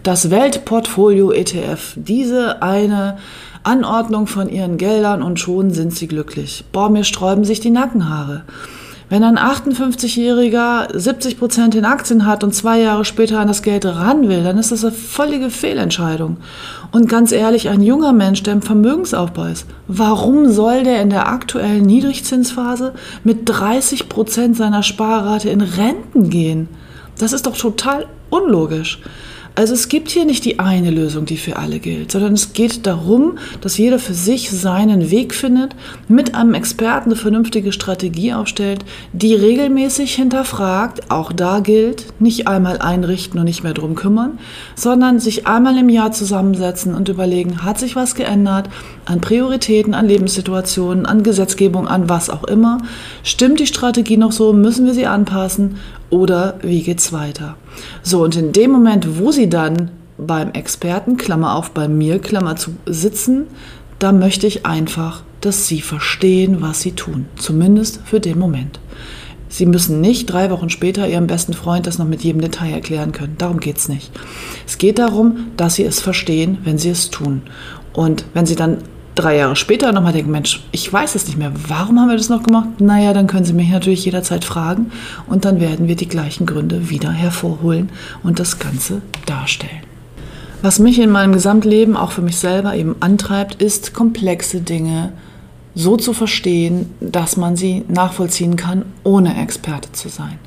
das 0.02 0.30
Weltportfolio 0.30 1.32
ETF. 1.32 1.94
Diese 1.96 2.62
eine 2.62 3.16
Anordnung 3.64 4.26
von 4.26 4.48
ihren 4.48 4.76
Geldern 4.76 5.22
und 5.22 5.40
schon 5.40 5.70
sind 5.72 5.94
sie 5.94 6.06
glücklich. 6.06 6.64
Boah, 6.70 6.88
mir 6.90 7.02
sträuben 7.02 7.44
sich 7.44 7.60
die 7.60 7.70
Nackenhaare. 7.70 8.44
Wenn 9.08 9.22
ein 9.22 9.38
58-Jähriger 9.38 10.88
70 10.98 11.38
Prozent 11.38 11.76
in 11.76 11.84
Aktien 11.84 12.26
hat 12.26 12.42
und 12.42 12.52
zwei 12.52 12.80
Jahre 12.80 13.04
später 13.04 13.38
an 13.38 13.46
das 13.46 13.62
Geld 13.62 13.86
ran 13.86 14.28
will, 14.28 14.42
dann 14.42 14.58
ist 14.58 14.72
das 14.72 14.84
eine 14.84 14.92
völlige 14.92 15.48
Fehlentscheidung. 15.50 16.38
Und 16.90 17.08
ganz 17.08 17.30
ehrlich, 17.30 17.68
ein 17.68 17.82
junger 17.82 18.12
Mensch, 18.12 18.42
der 18.42 18.54
im 18.54 18.62
Vermögensaufbau 18.62 19.44
ist, 19.44 19.66
warum 19.86 20.50
soll 20.50 20.82
der 20.82 21.02
in 21.02 21.10
der 21.10 21.28
aktuellen 21.28 21.84
Niedrigzinsphase 21.84 22.94
mit 23.22 23.42
30 23.44 24.08
Prozent 24.08 24.56
seiner 24.56 24.82
Sparrate 24.82 25.50
in 25.50 25.60
Renten 25.60 26.28
gehen? 26.28 26.68
Das 27.16 27.32
ist 27.32 27.46
doch 27.46 27.56
total 27.56 28.06
unlogisch. 28.30 29.00
Also 29.58 29.72
es 29.72 29.88
gibt 29.88 30.10
hier 30.10 30.26
nicht 30.26 30.44
die 30.44 30.58
eine 30.58 30.90
Lösung, 30.90 31.24
die 31.24 31.38
für 31.38 31.56
alle 31.56 31.78
gilt, 31.78 32.12
sondern 32.12 32.34
es 32.34 32.52
geht 32.52 32.86
darum, 32.86 33.38
dass 33.62 33.78
jeder 33.78 33.98
für 33.98 34.12
sich 34.12 34.50
seinen 34.50 35.10
Weg 35.10 35.34
findet, 35.34 35.74
mit 36.08 36.34
einem 36.34 36.52
Experten 36.52 37.08
eine 37.08 37.16
vernünftige 37.18 37.72
Strategie 37.72 38.34
aufstellt, 38.34 38.84
die 39.14 39.34
regelmäßig 39.34 40.14
hinterfragt, 40.14 41.10
auch 41.10 41.32
da 41.32 41.60
gilt, 41.60 42.04
nicht 42.20 42.46
einmal 42.46 42.80
einrichten 42.80 43.40
und 43.40 43.46
nicht 43.46 43.64
mehr 43.64 43.72
drum 43.72 43.94
kümmern, 43.94 44.38
sondern 44.74 45.20
sich 45.20 45.46
einmal 45.46 45.78
im 45.78 45.88
Jahr 45.88 46.12
zusammensetzen 46.12 46.94
und 46.94 47.08
überlegen, 47.08 47.64
hat 47.64 47.78
sich 47.78 47.96
was 47.96 48.14
geändert 48.14 48.68
an 49.06 49.22
Prioritäten, 49.22 49.94
an 49.94 50.06
Lebenssituationen, 50.06 51.06
an 51.06 51.22
Gesetzgebung, 51.22 51.88
an 51.88 52.10
was 52.10 52.28
auch 52.28 52.44
immer. 52.44 52.82
Stimmt 53.22 53.58
die 53.60 53.66
Strategie 53.66 54.18
noch 54.18 54.32
so, 54.32 54.52
müssen 54.52 54.84
wir 54.84 54.92
sie 54.92 55.06
anpassen 55.06 55.76
oder 56.10 56.58
wie 56.62 56.82
geht's 56.82 57.12
weiter? 57.12 57.56
So, 58.02 58.22
und 58.22 58.36
in 58.36 58.52
dem 58.52 58.70
Moment, 58.70 59.18
wo 59.18 59.32
Sie 59.32 59.48
dann 59.48 59.90
beim 60.18 60.52
Experten, 60.52 61.16
Klammer 61.16 61.56
auf, 61.56 61.72
bei 61.72 61.88
mir, 61.88 62.18
Klammer 62.18 62.56
zu 62.56 62.72
sitzen, 62.86 63.46
da 63.98 64.12
möchte 64.12 64.46
ich 64.46 64.66
einfach, 64.66 65.22
dass 65.40 65.66
Sie 65.66 65.80
verstehen, 65.80 66.58
was 66.60 66.80
Sie 66.80 66.92
tun. 66.92 67.26
Zumindest 67.36 68.00
für 68.04 68.20
den 68.20 68.38
Moment. 68.38 68.80
Sie 69.48 69.66
müssen 69.66 70.00
nicht 70.00 70.26
drei 70.26 70.50
Wochen 70.50 70.70
später 70.70 71.08
Ihrem 71.08 71.26
besten 71.26 71.54
Freund 71.54 71.86
das 71.86 71.98
noch 71.98 72.06
mit 72.06 72.22
jedem 72.22 72.40
Detail 72.40 72.72
erklären 72.72 73.12
können. 73.12 73.36
Darum 73.38 73.60
geht 73.60 73.78
es 73.78 73.88
nicht. 73.88 74.10
Es 74.66 74.78
geht 74.78 74.98
darum, 74.98 75.52
dass 75.56 75.76
Sie 75.76 75.84
es 75.84 76.00
verstehen, 76.00 76.58
wenn 76.64 76.78
Sie 76.78 76.90
es 76.90 77.10
tun. 77.10 77.42
Und 77.92 78.24
wenn 78.34 78.46
Sie 78.46 78.56
dann 78.56 78.78
drei 79.16 79.36
Jahre 79.36 79.56
später 79.56 79.90
nochmal 79.92 80.12
denken, 80.12 80.30
Mensch, 80.30 80.62
ich 80.70 80.92
weiß 80.92 81.16
es 81.16 81.26
nicht 81.26 81.36
mehr, 81.38 81.52
warum 81.66 81.98
haben 81.98 82.08
wir 82.08 82.16
das 82.16 82.28
noch 82.28 82.44
gemacht? 82.44 82.80
Naja, 82.80 83.12
dann 83.12 83.26
können 83.26 83.44
Sie 83.44 83.52
mich 83.52 83.70
natürlich 83.70 84.04
jederzeit 84.04 84.44
fragen 84.44 84.92
und 85.26 85.44
dann 85.44 85.60
werden 85.60 85.88
wir 85.88 85.96
die 85.96 86.08
gleichen 86.08 86.46
Gründe 86.46 86.88
wieder 86.90 87.10
hervorholen 87.10 87.90
und 88.22 88.38
das 88.38 88.58
Ganze 88.58 89.02
darstellen. 89.26 89.82
Was 90.62 90.78
mich 90.78 90.98
in 90.98 91.10
meinem 91.10 91.32
Gesamtleben, 91.32 91.96
auch 91.96 92.12
für 92.12 92.22
mich 92.22 92.36
selber 92.36 92.74
eben 92.74 92.96
antreibt, 93.00 93.60
ist 93.60 93.94
komplexe 93.94 94.60
Dinge 94.60 95.12
so 95.74 95.96
zu 95.96 96.12
verstehen, 96.12 96.90
dass 97.00 97.36
man 97.36 97.56
sie 97.56 97.84
nachvollziehen 97.88 98.56
kann, 98.56 98.84
ohne 99.04 99.40
Experte 99.42 99.92
zu 99.92 100.08
sein. 100.08 100.38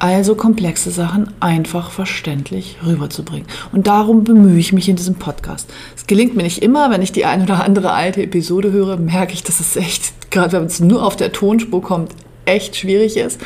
Also 0.00 0.34
komplexe 0.34 0.90
Sachen 0.90 1.30
einfach 1.40 1.90
verständlich 1.90 2.78
rüberzubringen. 2.84 3.46
Und 3.70 3.86
darum 3.86 4.24
bemühe 4.24 4.58
ich 4.58 4.72
mich 4.72 4.88
in 4.88 4.96
diesem 4.96 5.16
Podcast. 5.16 5.70
Es 5.94 6.06
gelingt 6.06 6.34
mir 6.34 6.42
nicht 6.42 6.62
immer, 6.62 6.90
wenn 6.90 7.02
ich 7.02 7.12
die 7.12 7.26
ein 7.26 7.42
oder 7.42 7.62
andere 7.62 7.92
alte 7.92 8.22
Episode 8.22 8.72
höre, 8.72 8.96
merke 8.96 9.34
ich, 9.34 9.44
dass 9.44 9.60
es 9.60 9.76
echt, 9.76 10.30
gerade 10.30 10.52
wenn 10.52 10.64
es 10.64 10.80
nur 10.80 11.04
auf 11.04 11.16
der 11.16 11.32
Tonspur 11.32 11.82
kommt, 11.82 12.12
echt 12.46 12.76
schwierig 12.76 13.18
ist. 13.18 13.42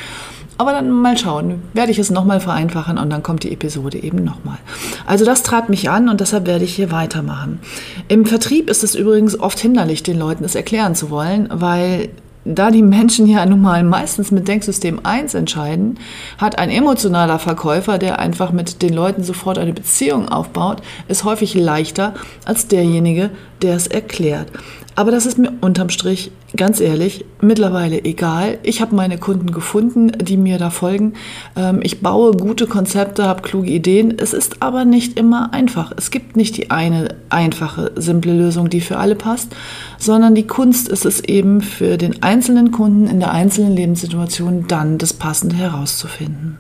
Aber 0.56 0.70
dann 0.70 0.90
mal 0.90 1.18
schauen, 1.18 1.61
werde 1.73 1.90
ich 1.90 1.99
es 1.99 2.12
nochmal 2.12 2.38
vereinfachen 2.38 2.99
und 2.99 3.11
dann 3.11 3.25
kommt 3.25 3.42
die 3.42 3.52
Episode 3.52 4.00
eben 4.00 4.23
nochmal. 4.23 4.58
Also 5.06 5.25
das 5.25 5.42
trat 5.42 5.68
mich 5.68 5.90
an 5.90 6.08
und 6.08 6.20
deshalb 6.20 6.46
werde 6.46 6.64
ich 6.64 6.76
hier 6.76 6.92
weitermachen. 6.92 7.58
Im 8.06 8.26
Vertrieb 8.26 8.70
ist 8.70 8.84
es 8.84 8.94
übrigens 8.94 9.37
oft 9.37 9.58
hinderlich, 9.58 10.04
den 10.04 10.20
Leuten 10.20 10.44
es 10.44 10.54
erklären 10.54 10.94
zu 10.94 11.11
wollen, 11.11 11.49
weil 11.50 12.11
da 12.44 12.70
die 12.70 12.82
Menschen 12.82 13.26
ja 13.26 13.44
nun 13.46 13.62
mal 13.62 13.82
meistens 13.82 14.30
mit 14.30 14.48
Denksystem 14.48 15.00
1 15.02 15.34
entscheiden, 15.34 15.98
hat 16.38 16.58
ein 16.58 16.70
emotionaler 16.70 17.38
Verkäufer, 17.38 17.98
der 17.98 18.18
einfach 18.18 18.52
mit 18.52 18.82
den 18.82 18.92
Leuten 18.92 19.22
sofort 19.22 19.58
eine 19.58 19.72
Beziehung 19.72 20.28
aufbaut, 20.28 20.82
es 21.08 21.24
häufig 21.24 21.54
leichter 21.54 22.14
als 22.44 22.68
derjenige, 22.68 23.30
der 23.62 23.76
es 23.76 23.86
erklärt. 23.86 24.48
Aber 24.96 25.10
das 25.10 25.26
ist 25.26 25.38
mir 25.38 25.52
unterm 25.60 25.88
Strich, 25.88 26.30
ganz 26.56 26.78
ehrlich, 26.78 27.24
mittlerweile 27.40 28.04
egal. 28.04 28.58
Ich 28.62 28.80
habe 28.80 28.94
meine 28.94 29.18
Kunden 29.18 29.50
gefunden, 29.50 30.12
die 30.20 30.36
mir 30.36 30.56
da 30.56 30.70
folgen. 30.70 31.14
Ähm, 31.56 31.80
ich 31.82 32.00
baue 32.00 32.32
gute 32.32 32.68
Konzepte, 32.68 33.24
habe 33.24 33.42
kluge 33.42 33.70
Ideen. 33.70 34.14
Es 34.16 34.32
ist 34.32 34.62
aber 34.62 34.84
nicht 34.84 35.18
immer 35.18 35.52
einfach. 35.52 35.92
Es 35.96 36.12
gibt 36.12 36.36
nicht 36.36 36.56
die 36.56 36.70
eine 36.70 37.08
einfache, 37.28 37.90
simple 37.96 38.32
Lösung, 38.32 38.70
die 38.70 38.80
für 38.80 38.98
alle 38.98 39.16
passt, 39.16 39.54
sondern 39.98 40.36
die 40.36 40.46
Kunst 40.46 40.88
ist 40.88 41.04
es 41.04 41.20
eben 41.20 41.60
für 41.60 41.96
den 41.96 42.22
einzelnen 42.22 42.70
Kunden 42.70 43.08
in 43.08 43.18
der 43.18 43.32
einzelnen 43.32 43.74
Lebenssituation 43.74 44.66
dann 44.68 44.98
das 44.98 45.12
Passende 45.12 45.56
herauszufinden. 45.56 46.58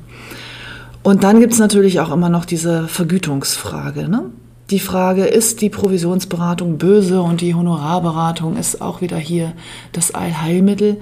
Und 1.04 1.22
dann 1.22 1.38
gibt 1.38 1.52
es 1.52 1.58
natürlich 1.60 2.00
auch 2.00 2.10
immer 2.10 2.30
noch 2.30 2.46
diese 2.46 2.88
Vergütungsfrage. 2.88 4.08
Ne? 4.08 4.30
Die 4.70 4.78
Frage, 4.78 5.24
ist 5.24 5.60
die 5.60 5.68
Provisionsberatung 5.68 6.78
böse 6.78 7.20
und 7.20 7.40
die 7.42 7.54
Honorarberatung 7.54 8.56
ist 8.56 8.80
auch 8.80 9.02
wieder 9.02 9.18
hier 9.18 9.52
das 9.92 10.14
Allheilmittel? 10.14 10.96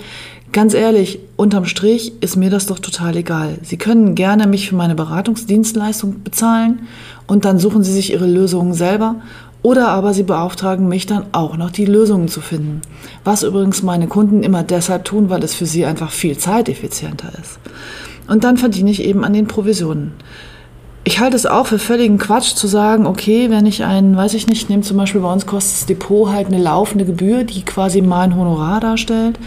Ganz 0.51 0.75
ehrlich, 0.75 1.21
unterm 1.37 1.65
Strich 1.65 2.13
ist 2.21 2.37
mir 2.37 2.51
das 2.51 2.67
doch 2.67 2.79
total 2.79 3.17
egal. 3.17 3.59
Sie 3.63 3.79
können 3.79 4.15
gerne 4.15 4.47
mich 4.47 4.69
für 4.69 4.75
meine 4.75 4.95
Beratungsdienstleistung 4.95 6.23
bezahlen 6.25 6.89
und 7.27 7.45
dann 7.45 7.59
suchen 7.59 7.85
Sie 7.85 7.93
sich 7.93 8.13
Ihre 8.13 8.27
Lösungen 8.27 8.75
selber 8.75 9.17
oder 9.63 9.89
aber 9.89 10.13
Sie 10.13 10.25
beauftragen 10.25 10.89
mich 10.89 11.07
dann 11.07 11.27
auch 11.31 11.57
noch 11.57 11.71
die 11.71 11.87
Lösungen 11.87 12.29
zu 12.29 12.41
finden. 12.41 12.83
Was 13.23 13.45
übrigens 13.45 13.83
meine 13.83 14.09
Kunden 14.09 14.43
immer 14.43 14.65
deshalb 14.65 15.05
tun, 15.05 15.31
weil 15.31 15.43
es 15.45 15.55
für 15.55 15.67
sie 15.67 15.87
einfach 15.87 16.11
viel 16.11 16.37
zeiteffizienter 16.37 17.33
ist. 17.41 17.59
Und 18.29 18.45
dann 18.45 18.57
verdiene 18.57 18.91
ich 18.91 19.05
eben 19.05 19.25
an 19.25 19.33
den 19.33 19.47
Provisionen 19.47 20.13
ich 21.05 21.19
halte 21.19 21.37
es 21.37 21.47
auch 21.47 21.67
für 21.67 21.79
völligen 21.79 22.19
Quatsch 22.19 22.55
zu 22.55 22.69
sagen, 22.69 23.07
okay, 23.07 23.51
wenn 23.51 23.67
ich 23.67 23.85
einen, 23.85 24.17
weiß 24.17 24.35
ich 24.35 24.47
nicht, 24.47 24.71
nehme 24.71 24.83
zum 24.83 24.97
Beispiel 24.97 25.21
bei 25.21 25.33
uns 25.33 25.47
kostet 25.47 25.79
das 25.79 25.87
Depot 25.87 26.31
halt 26.31 26.47
eine 26.47 26.59
laufende 26.59 27.05
Gebühr, 27.05 27.45
die 27.45 27.63
quasi 27.65 28.03
mein 28.03 28.37
Honorar 28.37 28.81
darstellt. 28.81 29.39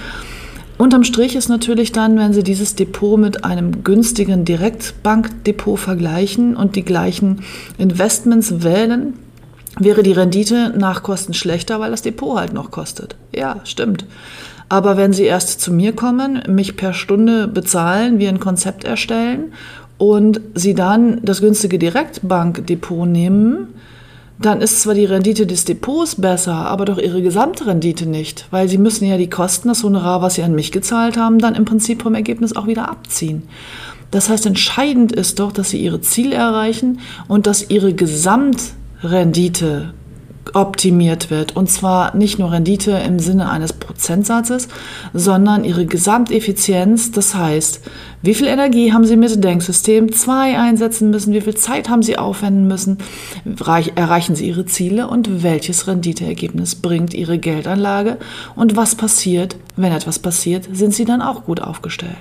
Unterm 0.78 1.06
Strich 1.06 1.38
ist 1.38 1.48
natürlich 1.48 1.94
dann, 1.94 2.18
wenn 2.18 2.34
Sie 2.34 2.44
dieses 2.44 2.76
Depot 2.76 3.18
mit 3.18 3.46
einem 3.46 3.86
günstigen 3.86 4.44
Direktbankdepot 4.44 5.80
vergleichen 5.80 6.58
und 6.58 6.76
die 6.76 6.84
gleichen 6.84 7.44
Investments 7.78 8.62
wählen, 8.62 9.14
wäre 9.80 10.04
die 10.04 10.12
Rendite 10.12 10.74
nach 10.78 11.04
Kosten 11.04 11.34
schlechter, 11.34 11.80
weil 11.80 11.92
das 11.92 12.02
Depot 12.02 12.38
halt 12.38 12.52
noch 12.52 12.72
kostet. 12.72 13.16
Ja, 13.34 13.62
stimmt. 13.64 14.06
Aber 14.68 14.98
wenn 14.98 15.14
Sie 15.14 15.24
erst 15.24 15.62
zu 15.62 15.72
mir 15.72 15.94
kommen, 15.94 16.44
mich 16.48 16.76
per 16.76 16.92
Stunde 16.92 17.48
bezahlen, 17.48 18.20
wir 18.20 18.28
ein 18.28 18.40
Konzept 18.42 18.84
erstellen 18.84 19.54
und 19.98 20.42
sie 20.54 20.74
dann 20.74 21.20
das 21.24 21.42
günstige 21.42 21.80
Direktbankdepot 21.80 23.08
nehmen, 23.08 23.70
dann 24.38 24.62
ist 24.62 24.82
zwar 24.82 24.94
die 24.94 25.06
Rendite 25.06 25.48
des 25.48 25.64
Depots 25.64 26.16
besser, 26.16 26.54
aber 26.54 26.84
doch 26.84 26.98
ihre 26.98 27.22
Gesamtrendite 27.22 28.06
nicht, 28.06 28.48
weil 28.52 28.68
sie 28.68 28.78
müssen 28.78 29.06
ja 29.06 29.18
die 29.18 29.30
Kosten, 29.30 29.70
das 29.70 29.84
Honorar, 29.84 30.22
was 30.22 30.36
sie 30.36 30.44
an 30.44 30.54
mich 30.54 30.74
gezahlt 30.74 31.16
haben, 31.16 31.40
dann 31.40 31.56
im 31.56 31.64
Prinzip 31.64 32.02
vom 32.02 32.16
Ergebnis 32.16 32.56
auch 32.56 32.68
wieder 32.68 32.90
abziehen. 32.90 33.44
Das 34.12 34.30
heißt, 34.30 34.46
entscheidend 34.46 35.14
ist 35.14 35.40
doch, 35.40 35.52
dass 35.52 35.70
sie 35.70 35.80
ihre 35.80 36.02
Ziele 36.02 36.36
erreichen 36.36 37.00
und 37.28 37.48
dass 37.48 37.70
ihre 37.70 37.94
Gesamtrendite 37.94 39.94
optimiert 40.54 41.32
wird. 41.32 41.56
Und 41.56 41.70
zwar 41.70 42.16
nicht 42.16 42.40
nur 42.40 42.52
Rendite 42.52 42.92
im 42.92 43.20
Sinne 43.20 43.50
eines 43.50 43.74
Prozentsatzes, 43.74 44.68
sondern 45.14 45.64
ihre 45.64 45.86
Gesamteffizienz. 45.86 47.12
Das 47.12 47.36
heißt, 47.36 47.82
wie 48.26 48.34
viel 48.34 48.48
Energie 48.48 48.92
haben 48.92 49.06
Sie 49.06 49.16
mit 49.16 49.44
Denksystem 49.44 50.12
2 50.12 50.60
einsetzen 50.60 51.12
müssen? 51.12 51.34
Wie 51.34 51.42
viel 51.42 51.56
Zeit 51.56 51.90
haben 51.90 52.02
Sie 52.02 52.18
aufwenden 52.18 52.68
müssen? 52.68 52.98
Erreichen 53.96 54.36
Sie 54.36 54.48
Ihre 54.48 54.66
Ziele? 54.66 55.08
Und 55.08 55.44
welches 55.44 55.88
Renditeergebnis 55.88 56.76
bringt 56.76 57.14
Ihre 57.14 57.38
Geldanlage? 57.38 58.18
Und 58.56 58.76
was 58.76 58.96
passiert, 58.96 59.56
wenn 59.76 59.92
etwas 59.92 60.20
passiert? 60.20 60.68
Sind 60.74 60.94
Sie 60.94 61.06
dann 61.06 61.22
auch 61.22 61.46
gut 61.46 61.62
aufgestellt? 61.62 62.18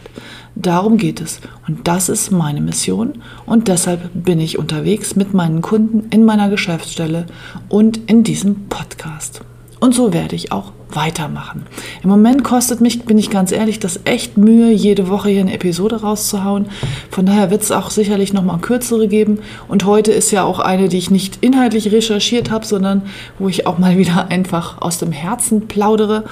Darum 0.55 0.99
geht 0.99 1.21
es. 1.21 1.41
Und 1.67 1.89
das 1.89 2.09
ist 2.09 2.31
meine 2.31 2.61
Mission. 2.61 3.23
Und 3.47 3.69
deshalb 3.69 4.11
bin 4.15 4.41
ich 4.41 4.59
unterwegs 4.59 5.17
mit 5.17 5.33
meinen 5.35 5.63
Kunden 5.63 6.09
in 6.11 6.25
meiner 6.25 6.51
Geschäftsstelle 6.51 7.27
und 7.69 7.99
in 8.11 8.25
diesem 8.25 8.69
Podcast. 8.69 9.41
Und 9.81 9.95
so 9.95 10.13
werde 10.13 10.37
ich 10.37 10.53
auch 10.53 10.73
weitermachen. 10.95 11.67
Im 12.03 12.11
Moment 12.11 12.45
kostet 12.45 12.81
mich, 12.81 13.05
bin 13.05 13.19
ich 13.19 13.31
ganz 13.31 13.53
ehrlich, 13.53 13.79
das 13.79 14.01
echt 14.05 14.37
Mühe, 14.37 14.71
jede 14.71 15.09
Woche 15.09 15.31
hier 15.31 15.41
eine 15.41 15.55
Episode 15.55 16.01
rauszuhauen. 16.03 16.67
Von 17.11 17.27
daher 17.27 17.51
wird 17.51 17.63
es 17.63 17.73
auch 17.73 17.91
sicherlich 17.91 18.33
nochmal 18.33 18.59
kürzere 18.59 19.09
geben. 19.09 19.41
Und 19.69 19.85
heute 19.85 20.13
ist 20.13 20.31
ja 20.31 20.45
auch 20.45 20.59
eine, 20.59 20.89
die 20.89 20.99
ich 20.99 21.11
nicht 21.11 21.39
inhaltlich 21.43 21.93
recherchiert 21.93 22.51
habe, 22.51 22.67
sondern 22.67 23.03
wo 23.39 23.49
ich 23.49 23.67
auch 23.67 23.79
mal 23.79 23.99
wieder 23.99 24.29
einfach 24.29 24.81
aus 24.81 24.99
dem 24.99 25.13
Herzen 25.13 25.69
plaudere. 25.69 26.25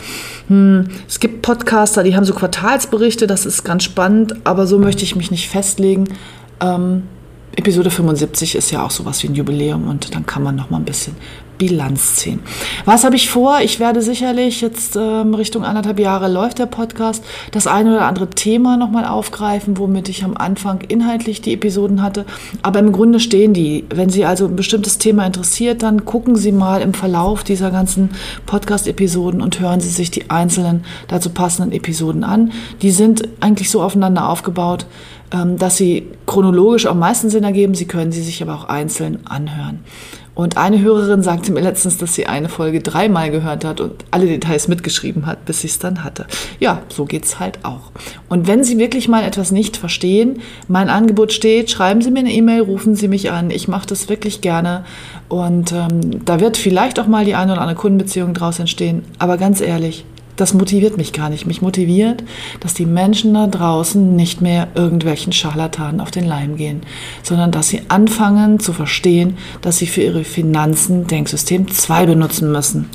Hm, 0.49 0.89
es 1.09 1.21
gibt 1.21 1.43
Podcaster, 1.43 2.03
die 2.03 2.17
haben 2.17 2.25
so 2.25 2.35
Quartalsberichte, 2.35 3.27
das 3.27 3.47
ist 3.47 3.65
ganz 3.65 3.85
spannend, 3.85 4.35
aber 4.45 4.67
so 4.67 4.79
möchte 4.79 5.03
ich 5.05 5.17
mich 5.17 5.31
nicht 5.31 5.49
festlegen. 5.49 6.09
Ähm, 6.61 7.05
Episode 7.55 7.91
75 7.91 8.55
ist 8.55 8.71
ja 8.71 8.85
auch 8.85 8.91
sowas 8.91 9.23
wie 9.23 9.29
ein 9.29 9.35
Jubiläum 9.35 9.89
und 9.89 10.15
dann 10.15 10.25
kann 10.25 10.43
man 10.43 10.57
noch 10.57 10.71
mal 10.71 10.79
ein 10.79 10.85
bisschen 10.85 11.17
Bilanz 11.63 12.17
ziehen. 12.17 12.41
Was 12.87 13.05
habe 13.05 13.15
ich 13.15 13.31
vor? 13.31 13.61
Ich 13.61 13.79
werde 13.79 14.03
sicherlich 14.03 14.63
jetzt 14.63 14.97
ähm, 14.97 15.33
Richtung 15.33 15.65
anderthalb 15.65 16.01
Jahre 16.01 16.27
läuft 16.27 16.59
der 16.59 16.67
Podcast, 16.67 17.23
das 17.53 17.69
eine 17.69 17.95
oder 17.95 18.07
andere 18.07 18.29
Thema 18.31 18.77
nochmal 18.77 19.05
aufgreifen, 19.05 19.79
womit 19.79 20.09
ich 20.09 20.25
am 20.25 20.37
Anfang 20.37 20.81
inhaltlich 20.81 21.41
die 21.41 21.55
Episoden 21.55 22.03
hatte. 22.03 22.25
Aber 22.63 22.81
im 22.81 22.91
Grunde 22.91 23.21
stehen 23.21 23.55
die. 23.55 23.85
Wenn 23.95 24.11
Sie 24.11 24.25
also 24.25 24.47
ein 24.47 24.57
bestimmtes 24.57 24.99
Thema 24.99 25.25
interessiert, 25.25 25.85
dann 25.85 26.05
gucken 26.05 26.35
Sie 26.35 26.51
mal 26.51 26.83
im 26.83 26.95
Verlauf 26.95 27.45
dieser 27.45 27.71
ganzen 27.71 28.11
Podcast-Episoden 28.47 29.41
und 29.41 29.61
hören 29.61 29.79
Sie 29.79 29.91
sich 29.91 30.11
die 30.11 30.31
einzelnen 30.31 30.85
dazu 31.07 31.31
passenden 31.31 31.71
Episoden 31.71 32.25
an. 32.25 32.51
Die 32.83 32.91
sind 32.91 33.23
eigentlich 33.39 33.71
so 33.71 33.83
aufeinander 33.83 34.29
aufgebaut, 34.29 34.87
ähm, 35.33 35.59
dass 35.59 35.77
sie 35.77 36.09
chronologisch 36.27 36.87
am 36.87 36.99
meisten 36.99 37.31
Sinn 37.31 37.45
ergeben. 37.45 37.75
Sie 37.75 37.87
können 37.87 38.13
sie 38.13 38.23
sich 38.23 38.43
aber 38.43 38.55
auch 38.55 38.65
einzeln 38.65 39.21
anhören. 39.27 39.81
Und 40.35 40.57
eine 40.57 40.81
Hörerin 40.81 41.23
sagte 41.23 41.53
mir 41.53 41.61
letztens, 41.61 41.99
dass 41.99 42.15
sie 42.15 42.27
eine 42.27 42.49
Folge 42.49 42.81
dreimal 42.81 43.31
gehört 43.31 43.67
hat 43.67 43.81
und 43.83 44.05
alle 44.11 44.27
Details 44.27 44.67
mitgeschrieben 44.67 45.27
hat, 45.27 45.45
bis 45.45 45.61
sie 45.61 45.67
es 45.67 45.79
dann 45.79 46.05
hatte. 46.05 46.27
Ja, 46.59 46.81
so 46.89 47.05
geht's 47.05 47.39
halt 47.39 47.65
auch. 47.65 47.93
Und 48.31 48.47
wenn 48.47 48.65
Sie 48.65 48.79
wirklich 48.79 49.09
mal 49.09 49.25
etwas 49.25 49.53
nicht 49.53 49.77
verstehen, 49.77 50.41
mein 50.69 50.89
Angebot 50.89 51.33
steht, 51.35 51.71
schreiben 51.71 52.01
Sie 52.01 52.11
mir 52.11 52.21
eine 52.21 52.33
E-Mail, 52.33 52.63
rufen 52.63 52.97
Sie 52.97 53.09
mich 53.09 53.31
an. 53.31 53.51
Ich 53.51 53.69
mache 53.69 53.87
das 53.87 54.09
wirklich 54.09 54.41
gerne. 54.41 54.85
Und 55.29 55.73
ähm, 55.73 56.25
da 56.25 56.41
wird 56.41 56.57
vielleicht 56.57 56.99
auch 56.99 57.07
mal 57.07 57.27
die 57.27 57.35
eine 57.35 57.53
oder 57.53 57.61
andere 57.61 57.79
Kundenbeziehung 57.79 58.33
draus 58.33 58.59
entstehen. 58.59 59.05
Aber 59.19 59.37
ganz 59.37 59.61
ehrlich, 59.61 60.07
das 60.37 60.55
motiviert 60.55 60.97
mich 60.97 61.13
gar 61.13 61.31
nicht. 61.31 61.47
Mich 61.47 61.63
motiviert, 61.63 62.25
dass 62.61 62.75
die 62.75 62.87
Menschen 62.87 63.35
da 63.35 63.47
draußen 63.47 64.15
nicht 64.17 64.41
mehr 64.41 64.69
irgendwelchen 64.75 65.33
Scharlatanen 65.33 66.01
auf 66.01 66.11
den 66.11 66.27
Leim 66.27 66.57
gehen, 66.57 66.83
sondern 67.23 67.51
dass 67.51 67.69
sie 67.69 67.83
anfangen 67.89 68.59
zu 68.61 68.73
verstehen, 68.73 69.37
dass 69.61 69.79
sie 69.79 69.87
für 69.87 70.03
ihre 70.03 70.25
Finanzen 70.25 71.07
Denksystem 71.07 71.71
2 71.71 72.07
benutzen 72.07 72.51
müssen. 72.51 72.89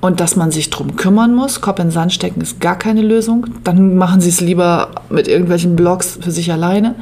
Und 0.00 0.18
dass 0.18 0.34
man 0.34 0.50
sich 0.50 0.68
drum 0.70 0.96
kümmern 0.96 1.32
muss. 1.32 1.60
Kopf 1.60 1.78
in 1.78 1.92
Sand 1.92 2.12
stecken 2.12 2.40
ist 2.40 2.60
gar 2.60 2.76
keine 2.76 3.02
Lösung. 3.02 3.46
Dann 3.62 3.96
machen 3.96 4.20
sie 4.20 4.30
es 4.30 4.40
lieber 4.40 4.88
mit 5.10 5.28
irgendwelchen 5.28 5.76
Blogs 5.76 6.18
für 6.20 6.32
sich 6.32 6.50
alleine 6.50 6.96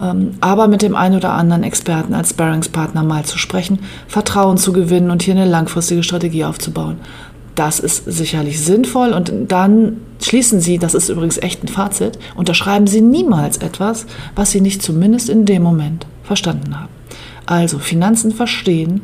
ähm, 0.00 0.34
aber 0.40 0.68
mit 0.68 0.82
dem 0.82 0.94
einen 0.94 1.16
oder 1.16 1.32
anderen 1.32 1.62
Experten 1.62 2.14
als 2.14 2.30
Sparringspartner 2.30 3.02
mal 3.02 3.24
zu 3.24 3.38
sprechen, 3.38 3.80
Vertrauen 4.08 4.58
zu 4.58 4.72
gewinnen 4.72 5.10
und 5.10 5.22
hier 5.22 5.34
eine 5.34 5.46
langfristige 5.46 6.02
Strategie 6.02 6.44
aufzubauen. 6.44 6.98
Das 7.56 7.80
ist 7.80 8.04
sicherlich 8.06 8.62
sinnvoll 8.62 9.12
und 9.12 9.32
dann 9.48 9.96
schließen 10.22 10.60
Sie, 10.60 10.78
das 10.78 10.94
ist 10.94 11.08
übrigens 11.08 11.38
echt 11.38 11.64
ein 11.64 11.68
Fazit, 11.68 12.18
unterschreiben 12.36 12.86
Sie 12.86 13.00
niemals 13.00 13.56
etwas, 13.56 14.06
was 14.34 14.50
Sie 14.50 14.60
nicht 14.60 14.82
zumindest 14.82 15.28
in 15.28 15.46
dem 15.46 15.62
Moment 15.62 16.06
verstanden 16.22 16.78
haben. 16.78 16.92
Also 17.46 17.78
Finanzen 17.78 18.32
verstehen, 18.32 19.00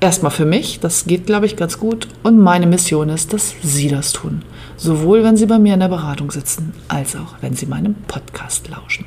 erstmal 0.00 0.30
für 0.30 0.44
mich, 0.44 0.80
das 0.80 1.06
geht, 1.06 1.26
glaube 1.26 1.46
ich, 1.46 1.56
ganz 1.56 1.78
gut. 1.78 2.08
Und 2.22 2.38
meine 2.38 2.66
Mission 2.66 3.08
ist, 3.08 3.32
dass 3.32 3.54
Sie 3.62 3.88
das 3.88 4.12
tun. 4.12 4.42
Sowohl, 4.76 5.24
wenn 5.24 5.36
Sie 5.36 5.46
bei 5.46 5.58
mir 5.58 5.74
in 5.74 5.80
der 5.80 5.88
Beratung 5.88 6.30
sitzen, 6.30 6.72
als 6.86 7.16
auch, 7.16 7.34
wenn 7.40 7.54
Sie 7.54 7.66
meinem 7.66 7.94
Podcast 8.06 8.68
lauschen. 8.68 9.06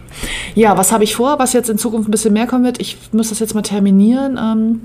Ja, 0.55 0.77
was 0.77 0.91
habe 0.91 1.03
ich 1.03 1.15
vor, 1.15 1.39
was 1.39 1.53
jetzt 1.53 1.69
in 1.69 1.77
Zukunft 1.77 2.09
ein 2.09 2.11
bisschen 2.11 2.33
mehr 2.33 2.47
kommen 2.47 2.65
wird? 2.65 2.81
Ich 2.81 2.97
muss 3.13 3.29
das 3.29 3.39
jetzt 3.39 3.55
mal 3.55 3.61
terminieren. 3.61 4.37
Ähm, 4.37 4.81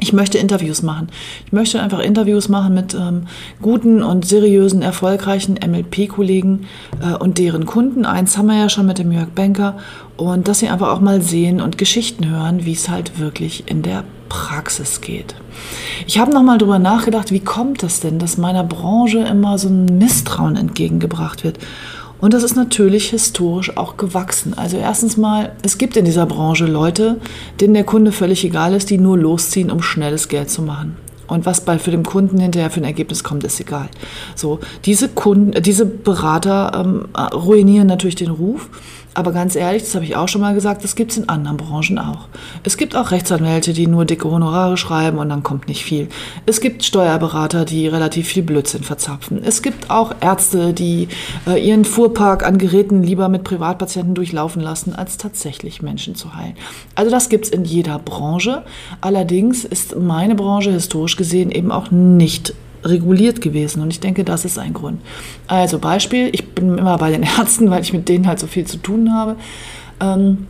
ich 0.00 0.12
möchte 0.12 0.38
Interviews 0.38 0.82
machen. 0.82 1.08
Ich 1.46 1.52
möchte 1.52 1.82
einfach 1.82 1.98
Interviews 1.98 2.48
machen 2.48 2.74
mit 2.74 2.94
ähm, 2.94 3.26
guten 3.60 4.02
und 4.02 4.24
seriösen, 4.24 4.82
erfolgreichen 4.82 5.54
MLP-Kollegen 5.54 6.66
äh, 7.02 7.16
und 7.16 7.38
deren 7.38 7.66
Kunden. 7.66 8.06
Eins 8.06 8.38
haben 8.38 8.46
wir 8.46 8.56
ja 8.56 8.68
schon 8.68 8.86
mit 8.86 8.98
dem 8.98 9.10
Jörg 9.10 9.28
Banker. 9.30 9.76
Und 10.16 10.48
dass 10.48 10.60
sie 10.60 10.68
einfach 10.68 10.88
auch 10.88 11.00
mal 11.00 11.22
sehen 11.22 11.60
und 11.60 11.78
Geschichten 11.78 12.28
hören, 12.28 12.64
wie 12.64 12.72
es 12.72 12.88
halt 12.88 13.18
wirklich 13.18 13.64
in 13.66 13.82
der 13.82 14.04
Praxis 14.28 15.00
geht. 15.00 15.34
Ich 16.06 16.18
habe 16.18 16.32
nochmal 16.32 16.58
drüber 16.58 16.78
nachgedacht, 16.78 17.32
wie 17.32 17.40
kommt 17.40 17.82
es 17.82 18.00
denn, 18.00 18.18
dass 18.18 18.36
meiner 18.36 18.64
Branche 18.64 19.20
immer 19.20 19.58
so 19.58 19.68
ein 19.68 19.98
Misstrauen 19.98 20.56
entgegengebracht 20.56 21.44
wird? 21.44 21.58
Und 22.20 22.34
das 22.34 22.42
ist 22.42 22.56
natürlich 22.56 23.10
historisch 23.10 23.76
auch 23.76 23.96
gewachsen. 23.96 24.54
Also 24.56 24.76
erstens 24.76 25.16
mal, 25.16 25.52
es 25.62 25.78
gibt 25.78 25.96
in 25.96 26.04
dieser 26.04 26.26
Branche 26.26 26.66
Leute, 26.66 27.20
denen 27.60 27.74
der 27.74 27.84
Kunde 27.84 28.12
völlig 28.12 28.44
egal 28.44 28.74
ist, 28.74 28.90
die 28.90 28.98
nur 28.98 29.16
losziehen, 29.16 29.70
um 29.70 29.82
schnelles 29.82 30.28
Geld 30.28 30.50
zu 30.50 30.62
machen. 30.62 30.96
Und 31.28 31.44
was 31.44 31.60
bei 31.60 31.78
für 31.78 31.90
den 31.90 32.04
Kunden 32.04 32.40
hinterher 32.40 32.70
für 32.70 32.80
ein 32.80 32.84
Ergebnis 32.84 33.22
kommt, 33.22 33.44
ist 33.44 33.60
egal. 33.60 33.88
So, 34.34 34.60
diese 34.86 35.08
Kunden, 35.10 35.62
diese 35.62 35.84
Berater 35.84 36.72
ähm, 36.74 37.08
ruinieren 37.34 37.86
natürlich 37.86 38.16
den 38.16 38.30
Ruf. 38.30 38.68
Aber 39.18 39.32
ganz 39.32 39.56
ehrlich, 39.56 39.82
das 39.82 39.96
habe 39.96 40.04
ich 40.04 40.14
auch 40.14 40.28
schon 40.28 40.42
mal 40.42 40.54
gesagt, 40.54 40.84
das 40.84 40.94
gibt 40.94 41.10
es 41.10 41.18
in 41.18 41.28
anderen 41.28 41.56
Branchen 41.56 41.98
auch. 41.98 42.28
Es 42.62 42.76
gibt 42.76 42.94
auch 42.94 43.10
Rechtsanwälte, 43.10 43.72
die 43.72 43.88
nur 43.88 44.04
dicke 44.04 44.30
Honorare 44.30 44.76
schreiben 44.76 45.18
und 45.18 45.28
dann 45.28 45.42
kommt 45.42 45.66
nicht 45.66 45.82
viel. 45.82 46.06
Es 46.46 46.60
gibt 46.60 46.84
Steuerberater, 46.84 47.64
die 47.64 47.88
relativ 47.88 48.28
viel 48.28 48.44
Blödsinn 48.44 48.84
verzapfen. 48.84 49.42
Es 49.42 49.60
gibt 49.60 49.90
auch 49.90 50.14
Ärzte, 50.20 50.72
die 50.72 51.08
äh, 51.48 51.60
ihren 51.60 51.84
Fuhrpark 51.84 52.46
an 52.46 52.58
Geräten 52.58 53.02
lieber 53.02 53.28
mit 53.28 53.42
Privatpatienten 53.42 54.14
durchlaufen 54.14 54.62
lassen, 54.62 54.94
als 54.94 55.16
tatsächlich 55.16 55.82
Menschen 55.82 56.14
zu 56.14 56.36
heilen. 56.36 56.54
Also 56.94 57.10
das 57.10 57.28
gibt 57.28 57.46
es 57.46 57.50
in 57.50 57.64
jeder 57.64 57.98
Branche. 57.98 58.62
Allerdings 59.00 59.64
ist 59.64 59.96
meine 59.96 60.36
Branche 60.36 60.70
historisch 60.70 61.16
gesehen 61.16 61.50
eben 61.50 61.72
auch 61.72 61.90
nicht 61.90 62.54
reguliert 62.88 63.40
gewesen. 63.40 63.82
Und 63.82 63.90
ich 63.90 64.00
denke, 64.00 64.24
das 64.24 64.44
ist 64.44 64.58
ein 64.58 64.72
Grund. 64.72 65.00
Also 65.46 65.78
Beispiel, 65.78 66.30
ich 66.32 66.48
bin 66.50 66.78
immer 66.78 66.98
bei 66.98 67.10
den 67.10 67.22
Ärzten, 67.38 67.70
weil 67.70 67.82
ich 67.82 67.92
mit 67.92 68.08
denen 68.08 68.26
halt 68.26 68.38
so 68.38 68.46
viel 68.46 68.66
zu 68.66 68.78
tun 68.78 69.12
habe. 69.14 69.36
Ähm, 70.00 70.46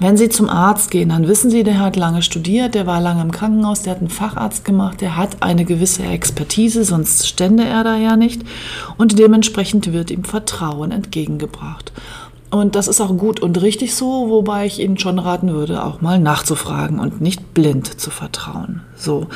wenn 0.00 0.16
Sie 0.16 0.28
zum 0.28 0.48
Arzt 0.48 0.90
gehen, 0.90 1.10
dann 1.10 1.28
wissen 1.28 1.50
Sie, 1.50 1.62
der 1.62 1.78
hat 1.78 1.96
lange 1.96 2.22
studiert, 2.22 2.74
der 2.74 2.86
war 2.86 3.00
lange 3.00 3.22
im 3.22 3.30
Krankenhaus, 3.30 3.82
der 3.82 3.92
hat 3.92 4.00
einen 4.00 4.08
Facharzt 4.08 4.64
gemacht, 4.64 5.00
der 5.00 5.16
hat 5.16 5.42
eine 5.42 5.64
gewisse 5.64 6.04
Expertise, 6.04 6.84
sonst 6.84 7.28
stände 7.28 7.64
er 7.64 7.84
da 7.84 7.96
ja 7.96 8.16
nicht. 8.16 8.42
Und 8.96 9.18
dementsprechend 9.18 9.92
wird 9.92 10.10
ihm 10.10 10.24
Vertrauen 10.24 10.90
entgegengebracht. 10.90 11.92
Und 12.50 12.76
das 12.76 12.88
ist 12.88 13.00
auch 13.00 13.16
gut 13.16 13.40
und 13.40 13.60
richtig 13.62 13.94
so, 13.94 14.30
wobei 14.30 14.66
ich 14.66 14.80
Ihnen 14.80 14.96
schon 14.96 15.18
raten 15.18 15.52
würde, 15.52 15.84
auch 15.84 16.00
mal 16.00 16.18
nachzufragen 16.20 17.00
und 17.00 17.20
nicht 17.20 17.52
blind 17.52 18.00
zu 18.00 18.10
vertrauen. 18.10 18.82
So. 18.96 19.26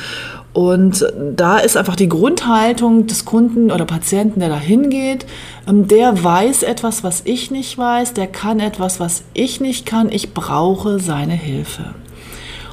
Und 0.51 1.05
da 1.35 1.59
ist 1.59 1.77
einfach 1.77 1.95
die 1.95 2.09
Grundhaltung 2.09 3.05
des 3.05 3.23
Kunden 3.23 3.71
oder 3.71 3.85
Patienten, 3.85 4.39
der 4.39 4.49
da 4.49 4.59
hingeht, 4.59 5.25
ähm, 5.67 5.87
der 5.87 6.23
weiß 6.23 6.63
etwas, 6.63 7.03
was 7.03 7.21
ich 7.25 7.51
nicht 7.51 7.77
weiß, 7.77 8.13
der 8.13 8.27
kann 8.27 8.59
etwas, 8.59 8.99
was 8.99 9.23
ich 9.33 9.61
nicht 9.61 9.85
kann, 9.85 10.11
ich 10.11 10.33
brauche 10.33 10.99
seine 10.99 11.33
Hilfe. 11.33 11.93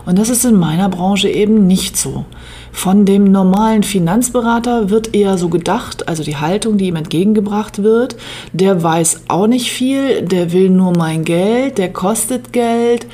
Und 0.07 0.19
das 0.19 0.31
ist 0.31 0.45
in 0.45 0.55
meiner 0.55 0.89
Branche 0.89 1.29
eben 1.29 1.67
nicht 1.67 1.97
so. 1.97 2.25
Von 2.71 3.07
dem 3.07 3.33
normalen 3.33 3.83
Finanzberater 3.83 4.91
wird 4.91 5.15
eher 5.15 5.37
so 5.37 5.49
gedacht, 5.49 6.09
also 6.09 6.23
die 6.23 6.37
Haltung, 6.37 6.79
die 6.79 6.89
ihm 6.89 6.97
entgegengebracht 6.97 7.83
wird, 7.83 8.17
der 8.53 8.83
weiß 8.83 9.25
auch 9.29 9.47
nicht 9.47 9.73
viel, 9.73 10.23
der 10.23 10.53
will 10.53 10.71
nur 10.71 10.93
mein 10.97 11.25
Geld, 11.25 11.79
der 11.79 11.93
kostet 11.93 12.53
Geld 12.53 13.07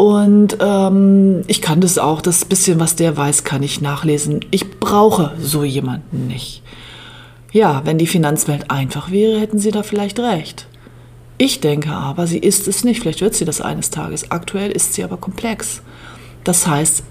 und 0.00 0.56
ähm, 0.60 1.42
ich 1.46 1.60
kann 1.60 1.82
das 1.82 1.98
auch, 1.98 2.22
das 2.22 2.46
bisschen, 2.46 2.80
was 2.80 2.96
der 2.96 3.18
weiß, 3.18 3.44
kann 3.44 3.62
ich 3.62 3.82
nachlesen. 3.82 4.40
Ich 4.50 4.80
brauche 4.80 5.32
so 5.38 5.62
jemanden 5.62 6.26
nicht. 6.26 6.62
Ja, 7.52 7.82
wenn 7.84 7.98
die 7.98 8.06
Finanzwelt 8.06 8.70
einfach 8.70 9.10
wäre, 9.10 9.38
hätten 9.38 9.58
Sie 9.58 9.70
da 9.70 9.82
vielleicht 9.82 10.18
recht. 10.18 10.66
Ich 11.36 11.60
denke 11.60 11.90
aber, 11.90 12.26
sie 12.26 12.38
ist 12.38 12.66
es 12.66 12.82
nicht. 12.82 13.00
Vielleicht 13.00 13.20
wird 13.20 13.34
sie 13.34 13.44
das 13.44 13.60
eines 13.60 13.90
Tages. 13.90 14.30
Aktuell 14.30 14.70
ist 14.70 14.94
sie 14.94 15.04
aber 15.04 15.18
komplex. 15.18 15.82
Das 16.44 16.66
heißt, 16.66 17.02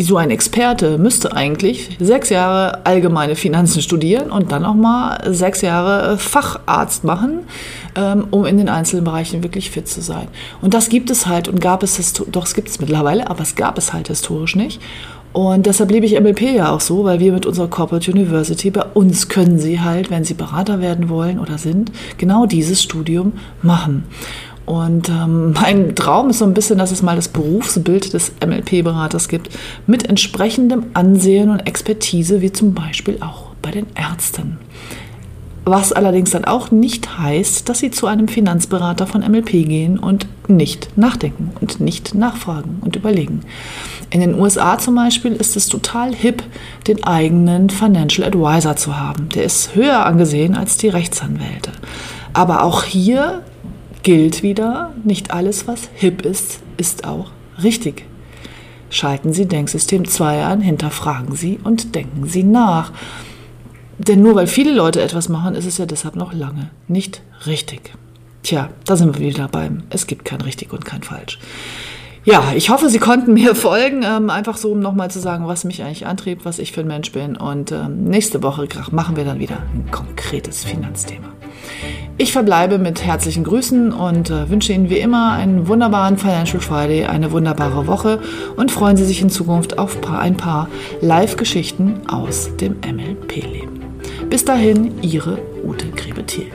so 0.00 0.16
ein 0.16 0.30
Experte 0.30 0.98
müsste 0.98 1.34
eigentlich 1.34 1.96
sechs 2.00 2.30
Jahre 2.30 2.86
allgemeine 2.86 3.36
Finanzen 3.36 3.82
studieren 3.82 4.30
und 4.30 4.52
dann 4.52 4.64
auch 4.64 4.74
mal 4.74 5.32
sechs 5.32 5.60
Jahre 5.62 6.18
Facharzt 6.18 7.04
machen, 7.04 7.40
ähm, 7.94 8.26
um 8.30 8.46
in 8.46 8.58
den 8.58 8.68
einzelnen 8.68 9.04
Bereichen 9.04 9.42
wirklich 9.42 9.70
fit 9.70 9.88
zu 9.88 10.00
sein. 10.00 10.28
Und 10.60 10.74
das 10.74 10.88
gibt 10.88 11.10
es 11.10 11.26
halt 11.26 11.48
und 11.48 11.60
gab 11.60 11.82
es, 11.82 12.12
doch 12.30 12.44
es 12.44 12.54
gibt 12.54 12.68
es 12.68 12.80
mittlerweile, 12.80 13.30
aber 13.30 13.42
es 13.42 13.54
gab 13.54 13.78
es 13.78 13.92
halt 13.92 14.08
historisch 14.08 14.56
nicht. 14.56 14.80
Und 15.32 15.66
deshalb 15.66 15.90
liebe 15.90 16.06
ich 16.06 16.18
MLP 16.18 16.40
ja 16.54 16.72
auch 16.72 16.80
so, 16.80 17.04
weil 17.04 17.20
wir 17.20 17.32
mit 17.32 17.44
unserer 17.44 17.68
Corporate 17.68 18.10
University, 18.10 18.70
bei 18.70 18.82
uns 18.94 19.28
können 19.28 19.58
Sie 19.58 19.80
halt, 19.80 20.10
wenn 20.10 20.24
Sie 20.24 20.34
Berater 20.34 20.80
werden 20.80 21.10
wollen 21.10 21.38
oder 21.38 21.58
sind, 21.58 21.92
genau 22.16 22.46
dieses 22.46 22.82
Studium 22.82 23.34
machen. 23.62 24.04
Und 24.68 25.08
ähm, 25.08 25.54
mein 25.54 25.94
Traum 25.94 26.28
ist 26.28 26.40
so 26.40 26.44
ein 26.44 26.52
bisschen, 26.52 26.76
dass 26.76 26.90
es 26.90 27.00
mal 27.00 27.16
das 27.16 27.28
Berufsbild 27.28 28.12
des 28.12 28.32
MLP-Beraters 28.46 29.28
gibt, 29.28 29.48
mit 29.86 30.06
entsprechendem 30.06 30.84
Ansehen 30.92 31.48
und 31.48 31.66
Expertise, 31.66 32.42
wie 32.42 32.52
zum 32.52 32.74
Beispiel 32.74 33.16
auch 33.22 33.52
bei 33.62 33.70
den 33.70 33.86
Ärzten. 33.94 34.58
Was 35.64 35.94
allerdings 35.94 36.32
dann 36.32 36.44
auch 36.44 36.70
nicht 36.70 37.18
heißt, 37.18 37.66
dass 37.66 37.78
sie 37.78 37.90
zu 37.90 38.06
einem 38.06 38.28
Finanzberater 38.28 39.06
von 39.06 39.22
MLP 39.22 39.52
gehen 39.52 39.98
und 39.98 40.26
nicht 40.48 40.98
nachdenken 40.98 41.52
und 41.62 41.80
nicht 41.80 42.14
nachfragen 42.14 42.82
und 42.82 42.94
überlegen. 42.94 43.40
In 44.10 44.20
den 44.20 44.38
USA 44.38 44.76
zum 44.76 44.96
Beispiel 44.96 45.32
ist 45.32 45.56
es 45.56 45.68
total 45.68 46.14
hip, 46.14 46.42
den 46.86 47.04
eigenen 47.04 47.70
Financial 47.70 48.28
Advisor 48.28 48.76
zu 48.76 49.00
haben. 49.00 49.30
Der 49.30 49.44
ist 49.44 49.74
höher 49.74 50.04
angesehen 50.04 50.54
als 50.54 50.76
die 50.76 50.88
Rechtsanwälte. 50.90 51.72
Aber 52.34 52.64
auch 52.64 52.84
hier 52.84 53.42
gilt 54.02 54.42
wieder, 54.42 54.92
nicht 55.04 55.30
alles, 55.30 55.66
was 55.66 55.88
hip 55.94 56.22
ist, 56.22 56.60
ist 56.76 57.04
auch 57.04 57.30
richtig. 57.62 58.04
Schalten 58.90 59.32
Sie 59.32 59.46
Denksystem 59.46 60.06
2 60.06 60.44
an, 60.44 60.60
hinterfragen 60.60 61.34
Sie 61.34 61.58
und 61.62 61.94
denken 61.94 62.26
Sie 62.26 62.42
nach. 62.42 62.92
Denn 63.98 64.22
nur 64.22 64.34
weil 64.36 64.46
viele 64.46 64.72
Leute 64.72 65.02
etwas 65.02 65.28
machen, 65.28 65.54
ist 65.54 65.66
es 65.66 65.78
ja 65.78 65.86
deshalb 65.86 66.16
noch 66.16 66.32
lange 66.32 66.70
nicht 66.86 67.20
richtig. 67.46 67.92
Tja, 68.42 68.70
da 68.84 68.96
sind 68.96 69.18
wir 69.18 69.26
wieder 69.26 69.48
beim, 69.48 69.82
es 69.90 70.06
gibt 70.06 70.24
kein 70.24 70.40
richtig 70.40 70.72
und 70.72 70.84
kein 70.84 71.02
falsch. 71.02 71.38
Ja, 72.24 72.52
ich 72.54 72.70
hoffe, 72.70 72.88
Sie 72.88 72.98
konnten 72.98 73.34
mir 73.34 73.54
folgen, 73.54 74.02
ähm, 74.04 74.30
einfach 74.30 74.56
so, 74.56 74.72
um 74.72 74.80
nochmal 74.80 75.10
zu 75.10 75.18
sagen, 75.18 75.46
was 75.46 75.64
mich 75.64 75.82
eigentlich 75.82 76.06
antrieb, 76.06 76.44
was 76.44 76.58
ich 76.58 76.72
für 76.72 76.82
ein 76.82 76.86
Mensch 76.86 77.12
bin. 77.12 77.36
Und 77.36 77.72
ähm, 77.72 78.04
nächste 78.04 78.42
Woche 78.42 78.68
machen 78.90 79.16
wir 79.16 79.24
dann 79.24 79.38
wieder 79.38 79.62
ein 79.74 79.90
konkretes 79.90 80.64
Finanzthema. 80.64 81.28
Ich 82.20 82.32
verbleibe 82.32 82.78
mit 82.78 83.04
herzlichen 83.04 83.44
Grüßen 83.44 83.92
und 83.92 84.28
äh, 84.28 84.50
wünsche 84.50 84.72
Ihnen 84.72 84.90
wie 84.90 84.98
immer 84.98 85.34
einen 85.34 85.68
wunderbaren 85.68 86.18
Financial 86.18 86.60
Friday, 86.60 87.04
eine 87.04 87.30
wunderbare 87.30 87.86
Woche 87.86 88.18
und 88.56 88.72
freuen 88.72 88.96
Sie 88.96 89.04
sich 89.04 89.22
in 89.22 89.30
Zukunft 89.30 89.78
auf 89.78 89.96
ein 90.10 90.36
paar 90.36 90.68
Live-Geschichten 91.00 92.00
aus 92.08 92.50
dem 92.56 92.72
MLP-Leben. 92.80 93.80
Bis 94.28 94.44
dahin, 94.44 95.00
Ihre 95.00 95.38
Ute 95.64 95.86
Grebethiel. 95.90 96.50